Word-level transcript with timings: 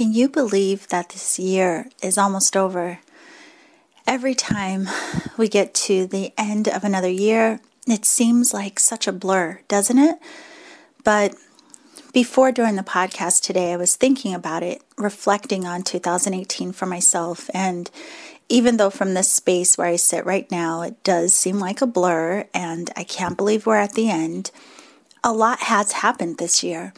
Can 0.00 0.14
you 0.14 0.30
believe 0.30 0.88
that 0.88 1.10
this 1.10 1.38
year 1.38 1.90
is 2.02 2.16
almost 2.16 2.56
over? 2.56 3.00
Every 4.06 4.34
time 4.34 4.88
we 5.36 5.46
get 5.46 5.74
to 5.74 6.06
the 6.06 6.32
end 6.38 6.68
of 6.68 6.84
another 6.84 7.10
year, 7.10 7.60
it 7.86 8.06
seems 8.06 8.54
like 8.54 8.80
such 8.80 9.06
a 9.06 9.12
blur, 9.12 9.60
doesn't 9.68 9.98
it? 9.98 10.16
But 11.04 11.34
before 12.14 12.50
doing 12.50 12.76
the 12.76 12.82
podcast 12.82 13.42
today, 13.42 13.74
I 13.74 13.76
was 13.76 13.94
thinking 13.94 14.32
about 14.32 14.62
it, 14.62 14.82
reflecting 14.96 15.66
on 15.66 15.82
2018 15.82 16.72
for 16.72 16.86
myself. 16.86 17.50
And 17.52 17.90
even 18.48 18.78
though 18.78 18.88
from 18.88 19.12
this 19.12 19.30
space 19.30 19.76
where 19.76 19.88
I 19.88 19.96
sit 19.96 20.24
right 20.24 20.50
now, 20.50 20.80
it 20.80 21.04
does 21.04 21.34
seem 21.34 21.58
like 21.58 21.82
a 21.82 21.86
blur 21.86 22.46
and 22.54 22.90
I 22.96 23.04
can't 23.04 23.36
believe 23.36 23.66
we're 23.66 23.76
at 23.76 23.92
the 23.92 24.08
end, 24.08 24.50
a 25.22 25.34
lot 25.34 25.64
has 25.64 25.92
happened 25.92 26.38
this 26.38 26.64
year. 26.64 26.94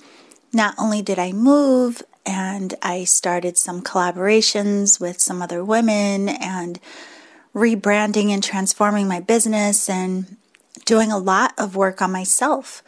Not 0.53 0.77
only 0.79 1.03
did 1.03 1.19
I 1.19 1.33
move 1.33 2.05
and 2.25 2.75
I 2.83 3.05
started 3.05 3.59
some 3.59 3.83
collaborations 3.83 5.01
with 5.01 5.21
some 5.21 5.43
other 5.43 5.65
women 5.65 6.29
and 6.29 6.79
rebranding 7.55 8.31
and 8.31 8.43
transforming 8.43 9.09
my 9.09 9.21
business 9.21 9.89
and 9.89 10.37
doing 10.85 11.13
a 11.13 11.19
lot 11.19 11.53
of 11.59 11.77
work 11.77 12.01
on 12.01 12.13
myself. 12.13 12.83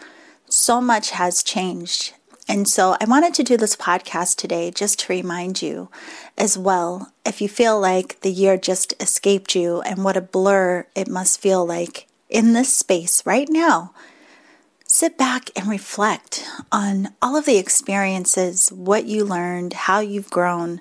So 0.48 0.80
much 0.80 1.10
has 1.10 1.42
changed. 1.42 2.14
And 2.46 2.68
so 2.68 2.96
I 3.00 3.06
wanted 3.06 3.34
to 3.34 3.42
do 3.42 3.56
this 3.56 3.76
podcast 3.76 4.36
today 4.36 4.70
just 4.70 5.00
to 5.00 5.12
remind 5.12 5.62
you 5.62 5.88
as 6.36 6.58
well 6.58 7.12
if 7.24 7.40
you 7.40 7.48
feel 7.48 7.80
like 7.80 8.20
the 8.20 8.30
year 8.30 8.56
just 8.58 8.94
escaped 9.00 9.54
you 9.54 9.80
and 9.82 10.04
what 10.04 10.16
a 10.16 10.20
blur 10.20 10.86
it 10.94 11.08
must 11.08 11.40
feel 11.40 11.64
like 11.64 12.06
in 12.28 12.52
this 12.52 12.74
space 12.74 13.24
right 13.24 13.48
now 13.48 13.94
sit 14.94 15.18
back 15.18 15.50
and 15.56 15.66
reflect 15.66 16.46
on 16.70 17.08
all 17.20 17.36
of 17.36 17.46
the 17.46 17.56
experiences, 17.56 18.68
what 18.68 19.06
you 19.06 19.24
learned, 19.24 19.72
how 19.72 19.98
you've 19.98 20.30
grown, 20.30 20.78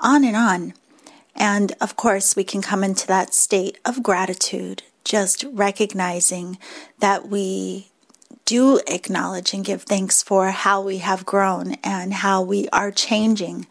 on 0.00 0.24
and 0.24 0.34
on. 0.34 0.74
And 1.36 1.72
of 1.80 1.94
course, 1.94 2.34
we 2.34 2.42
can 2.42 2.62
come 2.62 2.82
into 2.82 3.06
that 3.06 3.32
state 3.32 3.78
of 3.84 4.02
gratitude, 4.02 4.82
just 5.04 5.44
recognizing 5.52 6.58
that 6.98 7.28
we 7.28 7.92
do 8.44 8.80
acknowledge 8.88 9.54
and 9.54 9.64
give 9.64 9.84
thanks 9.84 10.20
for 10.20 10.48
how 10.50 10.80
we 10.80 10.98
have 10.98 11.24
grown 11.24 11.74
and 11.84 12.12
how 12.12 12.42
we 12.42 12.68
are 12.70 12.90
changing 12.90 13.68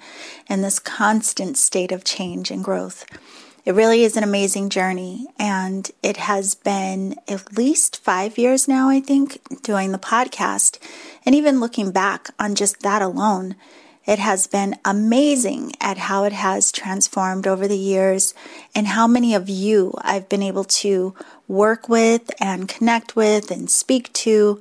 in 0.50 0.62
this 0.62 0.80
constant 0.80 1.58
state 1.58 1.92
of 1.92 2.06
change 2.06 2.52
and 2.52 2.64
growth. 2.64 3.06
It 3.66 3.76
really 3.76 4.04
is 4.04 4.18
an 4.18 4.24
amazing 4.24 4.70
journey, 4.70 5.28
and 5.40 5.90
it 6.02 6.18
has 6.18 6.54
been 6.54 7.16
at 7.30 7.58
least 7.58 8.04
five 8.04 8.38
years 8.38 8.68
now, 8.68 8.90
I 8.90 9.00
think, 9.00 9.40
doing 9.64 9.94
the 9.94 9.98
podcast. 9.98 10.80
And 11.26 11.34
even 11.34 11.62
looking 11.62 11.92
back 11.92 12.30
on 12.38 12.56
just 12.56 12.82
that 12.82 13.02
alone, 13.02 13.56
it 14.06 14.20
has 14.20 14.48
been 14.48 14.76
amazing 14.84 15.72
at 15.80 15.98
how 15.98 16.26
it 16.26 16.34
has 16.34 16.74
transformed 16.74 17.48
over 17.48 17.66
the 17.66 17.78
years 17.78 18.34
and 18.76 18.86
how 18.86 19.08
many 19.08 19.34
of 19.34 19.48
you 19.48 19.94
I've 20.02 20.28
been 20.28 20.44
able 20.44 20.66
to 20.66 21.16
work 21.48 21.88
with 21.88 22.32
and 22.42 22.68
connect 22.68 23.16
with 23.16 23.50
and 23.50 23.70
speak 23.70 24.12
to. 24.12 24.60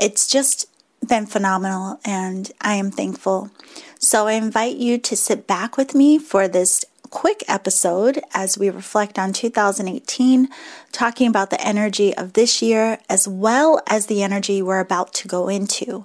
It's 0.00 0.26
just 0.26 0.64
been 1.06 1.26
phenomenal, 1.26 2.00
and 2.02 2.50
I 2.62 2.76
am 2.76 2.90
thankful. 2.90 3.50
So 3.98 4.26
I 4.26 4.32
invite 4.32 4.76
you 4.76 4.96
to 4.96 5.16
sit 5.16 5.46
back 5.46 5.76
with 5.76 5.94
me 5.94 6.18
for 6.18 6.48
this 6.48 6.86
quick 7.10 7.42
episode 7.48 8.20
as 8.32 8.56
we 8.56 8.70
reflect 8.70 9.18
on 9.18 9.32
2018, 9.32 10.48
talking 10.92 11.28
about 11.28 11.50
the 11.50 11.60
energy 11.60 12.16
of 12.16 12.32
this 12.32 12.62
year 12.62 12.98
as 13.08 13.26
well 13.28 13.80
as 13.86 14.06
the 14.06 14.22
energy 14.22 14.62
we're 14.62 14.80
about 14.80 15.12
to 15.14 15.28
go 15.28 15.48
into. 15.48 16.04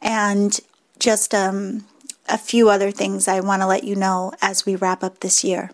And 0.00 0.58
just 0.98 1.34
um, 1.34 1.84
a 2.28 2.38
few 2.38 2.68
other 2.68 2.90
things 2.90 3.28
I 3.28 3.40
want 3.40 3.62
to 3.62 3.66
let 3.66 3.84
you 3.84 3.96
know 3.96 4.32
as 4.40 4.64
we 4.64 4.76
wrap 4.76 5.02
up 5.02 5.20
this 5.20 5.42
year. 5.42 5.70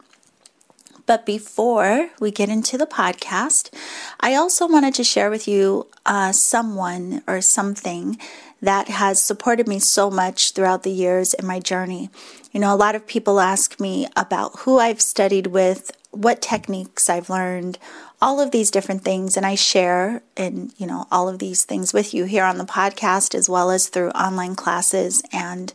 But 1.06 1.24
before 1.24 2.10
we 2.20 2.30
get 2.30 2.50
into 2.50 2.76
the 2.76 2.86
podcast, 2.86 3.72
I 4.20 4.34
also 4.34 4.68
wanted 4.68 4.94
to 4.94 5.05
share 5.05 5.30
with 5.30 5.48
you 5.48 5.86
uh, 6.05 6.33
someone 6.33 7.22
or 7.27 7.40
something 7.40 8.18
that 8.61 8.88
has 8.88 9.22
supported 9.22 9.67
me 9.67 9.78
so 9.78 10.11
much 10.11 10.52
throughout 10.52 10.83
the 10.83 10.90
years 10.90 11.33
in 11.33 11.46
my 11.46 11.61
journey. 11.61 12.11
You 12.53 12.61
know, 12.61 12.75
a 12.75 12.77
lot 12.77 12.95
of 12.95 13.07
people 13.07 13.41
ask 13.41 13.79
me 13.79 14.07
about 14.17 14.61
who 14.61 14.79
I've 14.79 15.01
studied 15.01 15.48
with, 15.48 15.91
what 16.11 16.41
techniques 16.41 17.11
I've 17.11 17.29
learned, 17.29 17.79
all 18.20 18.41
of 18.41 18.51
these 18.51 18.70
different 18.70 19.03
things, 19.03 19.36
and 19.36 19.45
I 19.45 19.55
share 19.55 20.23
and 20.36 20.73
you 20.77 20.86
know 20.86 21.07
all 21.11 21.29
of 21.29 21.39
these 21.39 21.64
things 21.64 21.92
with 21.92 22.13
you 22.13 22.25
here 22.25 22.45
on 22.45 22.59
the 22.59 22.64
podcast 22.64 23.35
as 23.35 23.48
well 23.48 23.70
as 23.70 23.89
through 23.89 24.11
online 24.11 24.55
classes 24.55 25.23
and 25.33 25.73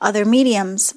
other 0.00 0.24
mediums. 0.24 0.94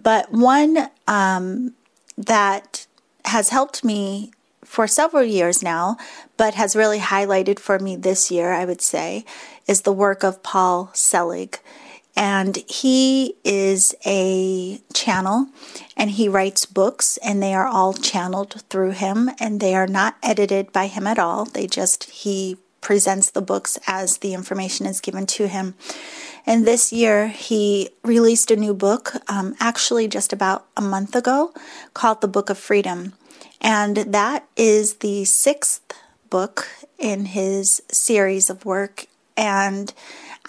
But 0.00 0.32
one 0.32 0.88
um, 1.06 1.74
that 2.16 2.86
has 3.26 3.50
helped 3.50 3.84
me 3.84 4.32
for 4.64 4.86
several 4.86 5.24
years 5.24 5.62
now, 5.62 5.96
but 6.36 6.54
has 6.54 6.74
really 6.74 6.98
highlighted 6.98 7.58
for 7.58 7.78
me 7.78 7.94
this 7.96 8.30
year, 8.30 8.52
I 8.52 8.64
would 8.64 8.80
say, 8.80 9.24
is 9.66 9.82
the 9.82 9.92
work 9.92 10.22
of 10.22 10.42
Paul 10.42 10.90
Selig. 10.94 11.58
And 12.14 12.56
he 12.68 13.36
is 13.42 13.94
a 14.04 14.80
channel 14.92 15.48
and 15.96 16.10
he 16.10 16.28
writes 16.28 16.66
books, 16.66 17.16
and 17.18 17.42
they 17.42 17.54
are 17.54 17.66
all 17.66 17.94
channeled 17.94 18.62
through 18.68 18.90
him, 18.90 19.30
and 19.38 19.60
they 19.60 19.74
are 19.74 19.86
not 19.86 20.16
edited 20.22 20.72
by 20.72 20.88
him 20.88 21.06
at 21.06 21.18
all. 21.18 21.44
They 21.44 21.66
just, 21.66 22.10
he 22.10 22.58
presents 22.80 23.30
the 23.30 23.40
books 23.40 23.78
as 23.86 24.18
the 24.18 24.34
information 24.34 24.86
is 24.86 25.00
given 25.00 25.26
to 25.26 25.48
him. 25.48 25.74
And 26.44 26.66
this 26.66 26.92
year, 26.92 27.28
he 27.28 27.90
released 28.02 28.50
a 28.50 28.56
new 28.56 28.74
book, 28.74 29.14
um, 29.28 29.54
actually 29.60 30.08
just 30.08 30.32
about 30.32 30.66
a 30.76 30.82
month 30.82 31.14
ago, 31.14 31.54
called 31.94 32.20
The 32.20 32.28
Book 32.28 32.50
of 32.50 32.58
Freedom. 32.58 33.14
And 33.60 33.96
that 33.96 34.48
is 34.56 34.94
the 34.96 35.24
sixth 35.24 35.94
book 36.28 36.68
in 36.98 37.26
his 37.26 37.82
series 37.92 38.50
of 38.50 38.64
work. 38.64 39.06
And 39.36 39.94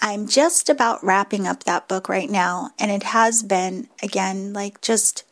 I'm 0.04 0.28
just 0.28 0.68
about 0.68 1.02
wrapping 1.02 1.46
up 1.46 1.64
that 1.64 1.88
book 1.88 2.10
right 2.10 2.28
now. 2.28 2.72
And 2.78 2.90
it 2.90 3.04
has 3.04 3.42
been, 3.42 3.88
again, 4.02 4.52
like 4.52 4.82
just 4.82 5.24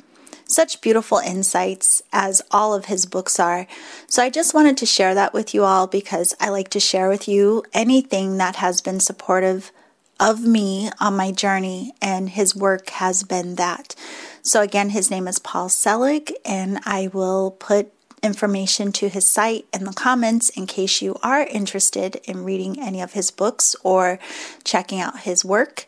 such 0.47 0.81
beautiful 0.81 1.19
insights 1.19 2.03
as 2.11 2.41
all 2.51 2.73
of 2.73 2.87
his 2.87 3.05
books 3.05 3.39
are. 3.39 3.67
So 4.07 4.23
I 4.23 4.31
just 4.31 4.55
wanted 4.55 4.79
to 4.79 4.87
share 4.87 5.15
that 5.15 5.35
with 5.35 5.53
you 5.53 5.63
all 5.63 5.87
because 5.87 6.35
I 6.41 6.49
like 6.49 6.71
to 6.71 6.81
share 6.81 7.11
with 7.11 7.29
you 7.29 7.65
anything 7.75 8.39
that 8.39 8.57
has 8.57 8.81
been 8.81 8.99
supportive 8.99 9.73
of 10.19 10.41
me 10.41 10.89
on 10.99 11.17
my 11.17 11.33
journey, 11.33 11.93
and 12.01 12.31
his 12.31 12.57
work 12.57 12.89
has 12.91 13.25
been 13.25 13.57
that. 13.57 13.95
So, 14.41 14.63
again, 14.63 14.91
his 14.91 15.11
name 15.11 15.27
is 15.27 15.39
Paul 15.39 15.69
Selig, 15.69 16.33
and 16.45 16.79
I 16.87 17.11
will 17.13 17.51
put 17.51 17.93
information 18.23 18.93
to 18.93 19.09
his 19.09 19.29
site 19.29 19.67
in 19.73 19.85
the 19.85 19.93
comments 19.93 20.49
in 20.51 20.67
case 20.67 21.03
you 21.03 21.17
are 21.23 21.43
interested 21.43 22.17
in 22.25 22.45
reading 22.45 22.81
any 22.81 23.01
of 23.01 23.13
his 23.13 23.31
books 23.31 23.75
or 23.83 24.19
checking 24.65 25.01
out 25.01 25.21
his 25.21 25.45
work. 25.45 25.87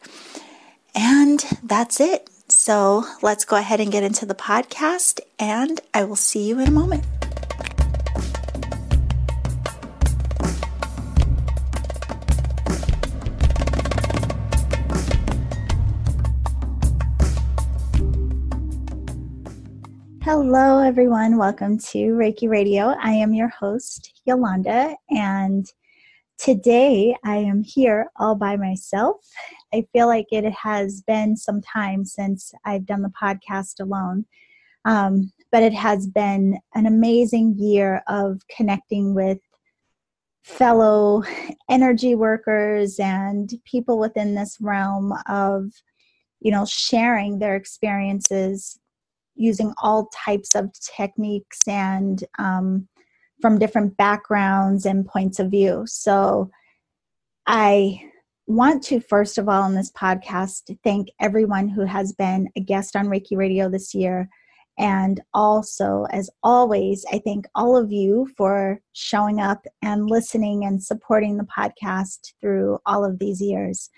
And 0.94 1.44
that's 1.62 2.00
it. 2.00 2.28
So, 2.48 3.04
let's 3.22 3.44
go 3.44 3.56
ahead 3.56 3.80
and 3.80 3.90
get 3.90 4.02
into 4.02 4.26
the 4.26 4.34
podcast, 4.34 5.18
and 5.38 5.80
I 5.94 6.04
will 6.04 6.14
see 6.14 6.46
you 6.46 6.60
in 6.60 6.68
a 6.68 6.70
moment. 6.70 7.23
Hello, 20.36 20.80
everyone. 20.80 21.36
Welcome 21.38 21.78
to 21.78 21.98
Reiki 22.08 22.48
Radio. 22.48 22.96
I 23.00 23.12
am 23.12 23.34
your 23.34 23.50
host, 23.50 24.20
Yolanda, 24.24 24.96
and 25.08 25.64
today 26.38 27.14
I 27.22 27.36
am 27.36 27.62
here 27.62 28.10
all 28.16 28.34
by 28.34 28.56
myself. 28.56 29.24
I 29.72 29.86
feel 29.92 30.08
like 30.08 30.26
it 30.32 30.52
has 30.52 31.02
been 31.02 31.36
some 31.36 31.62
time 31.62 32.04
since 32.04 32.52
I've 32.64 32.84
done 32.84 33.02
the 33.02 33.12
podcast 33.22 33.78
alone, 33.78 34.26
um, 34.84 35.30
but 35.52 35.62
it 35.62 35.72
has 35.72 36.08
been 36.08 36.58
an 36.74 36.86
amazing 36.86 37.54
year 37.56 38.02
of 38.08 38.40
connecting 38.56 39.14
with 39.14 39.38
fellow 40.42 41.22
energy 41.70 42.16
workers 42.16 42.98
and 42.98 43.52
people 43.64 44.00
within 44.00 44.34
this 44.34 44.56
realm 44.60 45.14
of 45.28 45.70
you 46.40 46.50
know 46.50 46.66
sharing 46.66 47.38
their 47.38 47.54
experiences 47.54 48.80
using 49.34 49.72
all 49.82 50.08
types 50.12 50.54
of 50.54 50.70
techniques 50.80 51.60
and 51.66 52.24
um, 52.38 52.88
from 53.40 53.58
different 53.58 53.96
backgrounds 53.96 54.86
and 54.86 55.06
points 55.06 55.38
of 55.38 55.50
view. 55.50 55.84
So 55.86 56.50
I 57.46 58.00
want 58.46 58.82
to, 58.84 59.00
first 59.00 59.38
of 59.38 59.48
all, 59.48 59.66
in 59.66 59.74
this 59.74 59.92
podcast, 59.92 60.76
thank 60.84 61.08
everyone 61.20 61.68
who 61.68 61.84
has 61.84 62.12
been 62.12 62.48
a 62.56 62.60
guest 62.60 62.96
on 62.96 63.06
Reiki 63.06 63.36
Radio 63.36 63.68
this 63.68 63.94
year. 63.94 64.28
And 64.76 65.20
also, 65.32 66.06
as 66.10 66.30
always, 66.42 67.04
I 67.12 67.20
thank 67.24 67.46
all 67.54 67.76
of 67.76 67.92
you 67.92 68.28
for 68.36 68.80
showing 68.92 69.40
up 69.40 69.64
and 69.82 70.10
listening 70.10 70.64
and 70.64 70.82
supporting 70.82 71.36
the 71.36 71.44
podcast 71.44 72.32
through 72.40 72.78
all 72.84 73.04
of 73.04 73.18
these 73.18 73.40
years. 73.40 73.88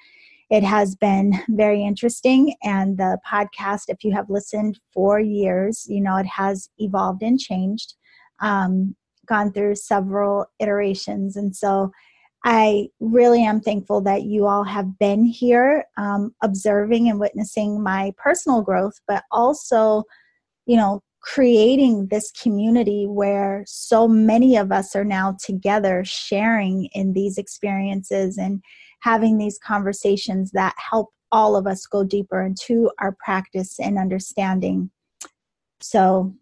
It 0.51 0.63
has 0.63 0.95
been 0.95 1.35
very 1.49 1.85
interesting. 1.85 2.55
And 2.63 2.99
the 2.99 3.19
podcast, 3.27 3.85
if 3.89 4.05
you 4.05 4.13
have 4.13 4.31
listened 4.31 4.79
for 4.93 5.19
years, 5.21 5.87
you 5.89 6.01
know 6.01 6.17
it 6.17 6.27
has 6.27 6.71
evolved 6.79 7.23
and 7.23 7.39
changed, 7.39 7.95
um, 8.41 8.95
gone 9.27 9.53
through 9.53 9.75
several 9.75 10.47
iterations. 10.61 11.37
And 11.37 11.55
so 11.55 11.91
I 12.45 12.89
really 13.01 13.43
am 13.45 13.61
thankful 13.61 14.01
that 14.03 14.23
you 14.23 14.47
all 14.47 14.63
have 14.63 14.99
been 15.01 15.25
here 15.25 15.85
um, 15.97 16.33
observing 16.45 17.09
and 17.09 17.19
witnessing 17.19 17.83
my 17.83 18.13
personal 18.17 18.63
growth, 18.63 19.01
but 19.09 19.25
also, 19.33 20.05
you 20.65 20.77
know, 20.77 21.03
creating 21.23 22.07
this 22.07 22.31
community 22.41 23.05
where 23.09 23.65
so 23.67 24.07
many 24.07 24.57
of 24.57 24.71
us 24.71 24.95
are 24.95 25.05
now 25.05 25.37
together 25.45 26.05
sharing 26.05 26.89
in 26.93 27.15
these 27.15 27.37
experiences 27.37 28.39
and 28.39 28.63
having 29.07 29.39
these 29.39 29.57
conversations 29.59 30.51
that 30.51 30.75
help 30.91 31.11
all 31.31 31.55
of 31.55 31.65
us 31.65 31.87
go 31.87 32.03
deeper 32.03 32.43
into 32.43 32.91
our 32.99 33.17
practice 33.25 33.79
and 33.79 33.99
understanding. 33.99 34.91
So, 35.81 36.35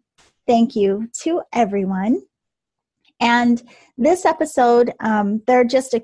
thank 0.46 0.74
you 0.74 1.08
to 1.22 1.42
everyone. 1.52 2.22
And 3.20 3.62
this 3.98 4.24
episode, 4.24 4.92
um, 5.00 5.42
there 5.46 5.60
are 5.60 5.70
just 5.78 5.92
a 5.92 6.02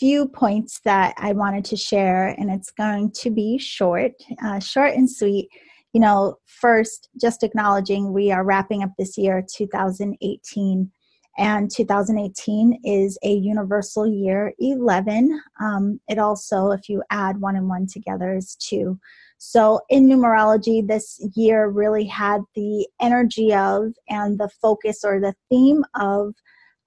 few 0.00 0.26
points 0.26 0.80
that 0.84 1.14
I 1.16 1.32
wanted 1.32 1.64
to 1.66 1.76
share, 1.76 2.34
and 2.38 2.50
it's 2.50 2.72
going 2.72 3.12
to 3.12 3.30
be 3.30 3.56
short, 3.56 4.12
uh, 4.44 4.58
short 4.58 4.94
and 4.94 5.08
sweet 5.08 5.48
you 5.92 6.00
know, 6.00 6.36
first, 6.46 7.08
just 7.20 7.42
acknowledging 7.42 8.12
we 8.12 8.30
are 8.30 8.44
wrapping 8.44 8.82
up 8.82 8.90
this 8.96 9.18
year, 9.18 9.44
2018. 9.56 10.90
And 11.38 11.70
2018 11.70 12.80
is 12.84 13.18
a 13.22 13.32
universal 13.32 14.06
year 14.06 14.52
11. 14.58 15.40
Um, 15.60 16.00
it 16.08 16.18
also, 16.18 16.70
if 16.70 16.88
you 16.88 17.02
add 17.10 17.40
one 17.40 17.56
and 17.56 17.68
one 17.68 17.86
together, 17.86 18.34
is 18.34 18.56
two. 18.56 18.98
So 19.38 19.80
in 19.88 20.06
numerology, 20.06 20.86
this 20.86 21.18
year 21.34 21.68
really 21.68 22.04
had 22.04 22.42
the 22.54 22.86
energy 23.00 23.54
of 23.54 23.94
and 24.08 24.38
the 24.38 24.50
focus 24.60 25.02
or 25.02 25.18
the 25.18 25.34
theme 25.48 25.82
of 25.94 26.34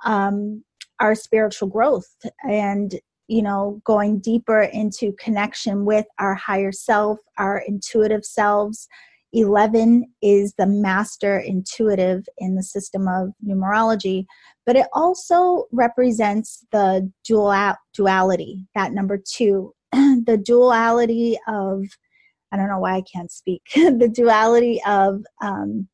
um, 0.06 0.64
our 1.00 1.16
spiritual 1.16 1.68
growth 1.68 2.16
and 2.44 3.00
you 3.28 3.42
know 3.42 3.82
going 3.86 4.20
deeper 4.20 4.62
into 4.62 5.14
connection 5.14 5.86
with 5.86 6.06
our 6.20 6.36
higher 6.36 6.72
self 6.72 7.20
our 7.38 7.64
intuitive 7.66 8.26
selves 8.26 8.88
11 9.34 10.06
is 10.22 10.54
the 10.58 10.68
master 10.68 11.40
intuitive 11.40 12.24
in 12.38 12.56
the 12.56 12.64
system 12.64 13.08
of 13.08 13.30
numerology 13.46 14.26
but 14.66 14.76
it 14.76 14.88
also 14.94 15.66
represents 15.72 16.66
the 16.72 17.12
dual 17.26 17.74
duality 17.94 18.66
that 18.76 18.94
number 18.94 19.18
2 19.18 19.74
the 19.92 20.42
duality 20.44 21.38
of 21.48 21.84
i 22.52 22.58
don't 22.58 22.70
know 22.70 22.80
why 22.80 22.96
i 22.96 23.02
can't 23.02 23.32
speak. 23.32 23.62
The 23.76 24.12
duality 24.14 24.82
of 24.86 25.24
um, 25.42 25.88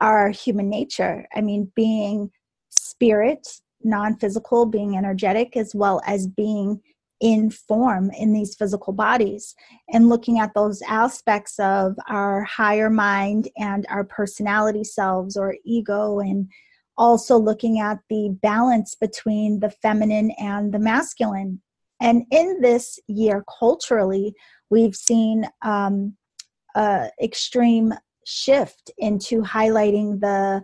our 0.00 0.30
human 0.30 0.68
nature. 0.68 1.26
I 1.34 1.40
mean 1.40 1.70
being 1.74 2.30
spirit 2.70 3.46
non 3.82 4.16
physical, 4.16 4.66
being 4.66 4.96
energetic, 4.96 5.56
as 5.56 5.74
well 5.74 6.00
as 6.06 6.26
being 6.26 6.80
in 7.20 7.50
form 7.50 8.10
in 8.12 8.32
these 8.32 8.54
physical 8.54 8.92
bodies 8.92 9.54
and 9.92 10.08
looking 10.08 10.38
at 10.38 10.54
those 10.54 10.80
aspects 10.82 11.58
of 11.58 11.96
our 12.08 12.44
higher 12.44 12.90
mind 12.90 13.48
and 13.56 13.86
our 13.88 14.04
personality 14.04 14.84
selves 14.84 15.36
or 15.36 15.56
ego 15.64 16.20
and 16.20 16.48
also 16.96 17.36
looking 17.36 17.80
at 17.80 17.98
the 18.08 18.36
balance 18.42 18.94
between 18.94 19.60
the 19.60 19.70
feminine 19.70 20.30
and 20.38 20.72
the 20.72 20.78
masculine. 20.78 21.60
And 22.00 22.24
in 22.30 22.60
this 22.60 23.00
year 23.08 23.44
culturally 23.58 24.34
we've 24.70 24.94
seen 24.94 25.48
um, 25.62 26.16
a 26.76 27.10
extreme 27.20 27.94
shift 28.24 28.90
into 28.98 29.42
highlighting 29.42 30.20
the 30.20 30.62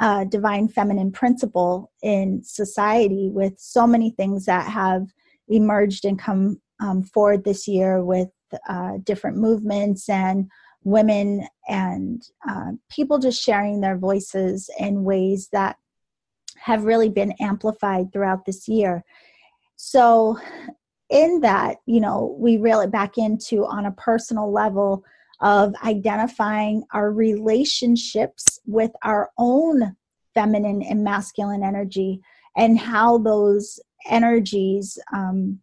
uh, 0.00 0.24
divine 0.24 0.68
feminine 0.68 1.12
principle 1.12 1.92
in 2.02 2.42
society 2.42 3.30
with 3.30 3.54
so 3.58 3.86
many 3.86 4.10
things 4.10 4.46
that 4.46 4.66
have 4.66 5.06
emerged 5.52 6.04
and 6.04 6.18
come 6.18 6.60
um, 6.80 7.02
forward 7.02 7.44
this 7.44 7.68
year 7.68 8.02
with 8.04 8.28
uh, 8.68 8.98
different 9.04 9.36
movements 9.36 10.08
and 10.08 10.50
women 10.84 11.46
and 11.68 12.22
uh, 12.48 12.72
people 12.90 13.18
just 13.18 13.42
sharing 13.42 13.80
their 13.80 13.96
voices 13.96 14.68
in 14.78 15.04
ways 15.04 15.48
that 15.52 15.76
have 16.56 16.84
really 16.84 17.08
been 17.08 17.32
amplified 17.40 18.12
throughout 18.12 18.44
this 18.44 18.68
year. 18.68 19.04
So, 19.76 20.38
in 21.10 21.40
that, 21.40 21.76
you 21.86 22.00
know, 22.00 22.34
we 22.38 22.56
reel 22.56 22.80
it 22.80 22.90
back 22.90 23.18
into 23.18 23.66
on 23.66 23.84
a 23.84 23.92
personal 23.92 24.50
level 24.50 25.04
of 25.40 25.74
identifying 25.84 26.84
our 26.92 27.12
relationships 27.12 28.60
with 28.64 28.92
our 29.02 29.30
own 29.36 29.94
feminine 30.34 30.82
and 30.82 31.04
masculine 31.04 31.62
energy 31.62 32.20
and 32.56 32.78
how 32.78 33.18
those 33.18 33.78
energies 34.08 34.98
um, 35.12 35.60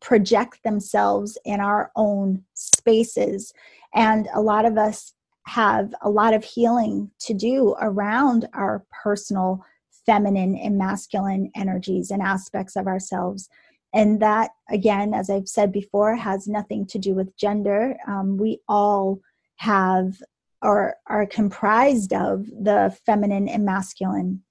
project 0.00 0.62
themselves 0.64 1.38
in 1.44 1.60
our 1.60 1.90
own 1.96 2.44
spaces. 2.54 3.52
And 3.94 4.28
a 4.34 4.40
lot 4.40 4.64
of 4.64 4.78
us 4.78 5.14
have 5.46 5.94
a 6.02 6.10
lot 6.10 6.34
of 6.34 6.44
healing 6.44 7.10
to 7.20 7.34
do 7.34 7.74
around 7.80 8.48
our 8.52 8.84
personal 9.02 9.64
feminine 10.04 10.54
and 10.56 10.78
masculine 10.78 11.50
energies 11.54 12.10
and 12.10 12.22
aspects 12.22 12.76
of 12.76 12.86
ourselves. 12.86 13.48
And 13.94 14.20
that, 14.20 14.50
again, 14.70 15.14
as 15.14 15.30
I've 15.30 15.48
said 15.48 15.72
before, 15.72 16.14
has 16.14 16.46
nothing 16.46 16.86
to 16.86 16.98
do 16.98 17.14
with 17.14 17.36
gender. 17.36 17.96
Um, 18.06 18.36
we 18.36 18.60
all 18.68 19.20
have 19.56 20.22
or 20.60 20.96
are 21.06 21.26
comprised 21.26 22.12
of 22.12 22.46
the 22.46 22.96
feminine 23.06 23.48
and 23.48 23.64
masculine. 23.64 24.42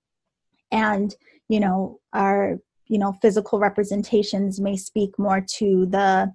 And, 0.72 1.14
you 1.50 1.60
know, 1.60 2.00
our, 2.14 2.60
you 2.88 2.98
know, 2.98 3.14
physical 3.22 3.60
representations 3.60 4.60
may 4.60 4.76
speak 4.76 5.18
more 5.18 5.46
to 5.58 5.86
the 5.88 6.32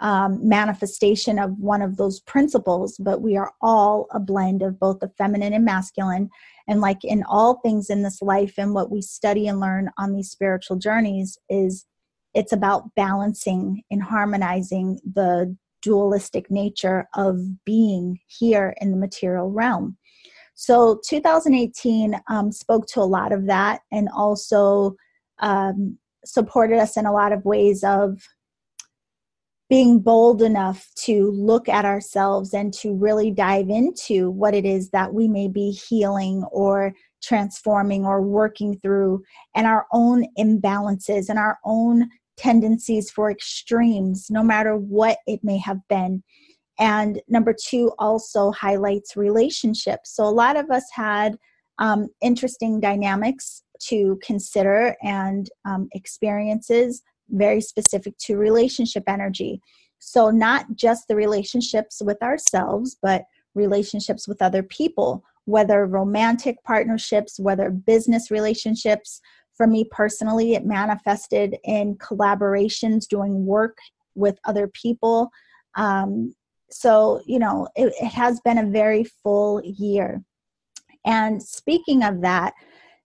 um, 0.00 0.46
manifestation 0.48 1.38
of 1.38 1.58
one 1.58 1.82
of 1.82 1.96
those 1.96 2.20
principles, 2.20 2.96
but 2.98 3.20
we 3.20 3.36
are 3.36 3.52
all 3.60 4.06
a 4.12 4.18
blend 4.18 4.62
of 4.62 4.80
both 4.80 5.00
the 5.00 5.10
feminine 5.18 5.52
and 5.52 5.64
masculine. 5.64 6.30
And 6.68 6.80
like 6.80 7.04
in 7.04 7.22
all 7.28 7.60
things 7.60 7.90
in 7.90 8.02
this 8.02 8.22
life 8.22 8.54
and 8.56 8.74
what 8.74 8.90
we 8.90 9.02
study 9.02 9.46
and 9.46 9.60
learn 9.60 9.90
on 9.98 10.14
these 10.14 10.30
spiritual 10.30 10.76
journeys 10.76 11.38
is 11.50 11.84
it's 12.32 12.52
about 12.52 12.94
balancing 12.94 13.82
and 13.90 14.02
harmonizing 14.02 15.00
the 15.04 15.54
dualistic 15.82 16.50
nature 16.50 17.08
of 17.14 17.38
being 17.64 18.18
here 18.26 18.74
in 18.80 18.90
the 18.90 18.96
material 18.96 19.50
realm. 19.50 19.96
So 20.54 21.00
2018 21.08 22.20
um, 22.28 22.52
spoke 22.52 22.86
to 22.88 23.00
a 23.00 23.02
lot 23.02 23.32
of 23.32 23.46
that 23.46 23.80
and 23.90 24.08
also 24.14 24.94
um, 25.40 25.98
supported 26.24 26.78
us 26.78 26.96
in 26.96 27.06
a 27.06 27.12
lot 27.12 27.32
of 27.32 27.44
ways 27.44 27.82
of 27.84 28.22
being 29.70 30.00
bold 30.00 30.42
enough 30.42 30.88
to 30.96 31.30
look 31.30 31.68
at 31.68 31.84
ourselves 31.84 32.52
and 32.52 32.74
to 32.74 32.92
really 32.92 33.30
dive 33.30 33.70
into 33.70 34.28
what 34.30 34.52
it 34.52 34.64
is 34.64 34.90
that 34.90 35.14
we 35.14 35.28
may 35.28 35.46
be 35.46 35.70
healing 35.70 36.42
or 36.50 36.92
transforming 37.22 38.04
or 38.04 38.20
working 38.20 38.76
through 38.80 39.22
and 39.54 39.68
our 39.68 39.86
own 39.92 40.26
imbalances 40.36 41.28
and 41.28 41.38
our 41.38 41.58
own 41.64 42.08
tendencies 42.36 43.10
for 43.10 43.30
extremes, 43.30 44.26
no 44.28 44.42
matter 44.42 44.76
what 44.76 45.18
it 45.26 45.38
may 45.44 45.58
have 45.58 45.78
been. 45.88 46.22
And 46.80 47.20
number 47.28 47.54
two 47.54 47.92
also 47.98 48.50
highlights 48.50 49.16
relationships. 49.16 50.16
So 50.16 50.24
a 50.24 50.30
lot 50.30 50.56
of 50.56 50.70
us 50.70 50.84
had 50.92 51.36
um, 51.78 52.08
interesting 52.20 52.80
dynamics 52.80 53.62
to 53.88 54.18
consider 54.22 54.96
and 55.02 55.50
um, 55.64 55.88
experiences 55.92 57.02
very 57.30 57.60
specific 57.60 58.16
to 58.18 58.36
relationship 58.36 59.04
energy. 59.06 59.60
So, 59.98 60.30
not 60.30 60.74
just 60.74 61.08
the 61.08 61.16
relationships 61.16 62.00
with 62.04 62.22
ourselves, 62.22 62.96
but 63.02 63.24
relationships 63.54 64.26
with 64.26 64.40
other 64.42 64.62
people, 64.62 65.22
whether 65.44 65.86
romantic 65.86 66.62
partnerships, 66.64 67.38
whether 67.38 67.70
business 67.70 68.30
relationships, 68.30 69.20
for 69.54 69.66
me 69.66 69.84
personally, 69.90 70.54
it 70.54 70.64
manifested 70.64 71.56
in 71.64 71.96
collaborations, 71.96 73.06
doing 73.06 73.44
work 73.44 73.76
with 74.14 74.38
other 74.44 74.68
people. 74.68 75.30
Um, 75.76 76.34
so, 76.70 77.20
you 77.26 77.38
know, 77.38 77.68
it, 77.76 77.92
it 78.00 78.08
has 78.08 78.40
been 78.40 78.58
a 78.58 78.66
very 78.66 79.04
full 79.22 79.60
year. 79.62 80.22
And 81.04 81.42
speaking 81.42 82.02
of 82.02 82.22
that, 82.22 82.54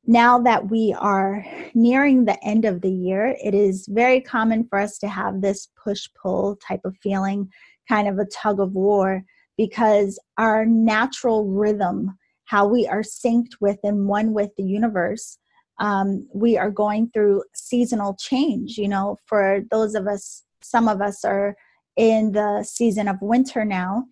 now 0.07 0.39
that 0.39 0.69
we 0.69 0.95
are 0.99 1.45
nearing 1.73 2.25
the 2.25 2.41
end 2.43 2.65
of 2.65 2.81
the 2.81 2.91
year, 2.91 3.35
it 3.43 3.53
is 3.53 3.87
very 3.89 4.21
common 4.21 4.67
for 4.67 4.79
us 4.79 4.97
to 4.99 5.07
have 5.07 5.41
this 5.41 5.67
push 5.83 6.07
pull 6.21 6.57
type 6.57 6.81
of 6.85 6.95
feeling, 7.01 7.49
kind 7.89 8.07
of 8.07 8.19
a 8.19 8.25
tug 8.25 8.59
of 8.59 8.73
war, 8.73 9.23
because 9.57 10.19
our 10.37 10.65
natural 10.65 11.47
rhythm, 11.47 12.17
how 12.45 12.67
we 12.67 12.87
are 12.87 13.01
synced 13.01 13.55
with 13.59 13.79
and 13.83 14.07
one 14.07 14.33
with 14.33 14.51
the 14.57 14.63
universe, 14.63 15.37
um, 15.79 16.27
we 16.33 16.57
are 16.57 16.71
going 16.71 17.09
through 17.11 17.43
seasonal 17.53 18.15
change. 18.19 18.77
You 18.77 18.87
know, 18.87 19.17
for 19.25 19.61
those 19.71 19.95
of 19.95 20.07
us, 20.07 20.43
some 20.61 20.87
of 20.87 21.01
us 21.01 21.25
are 21.25 21.55
in 21.95 22.31
the 22.31 22.63
season 22.63 23.07
of 23.07 23.17
winter 23.21 23.65
now. 23.65 24.05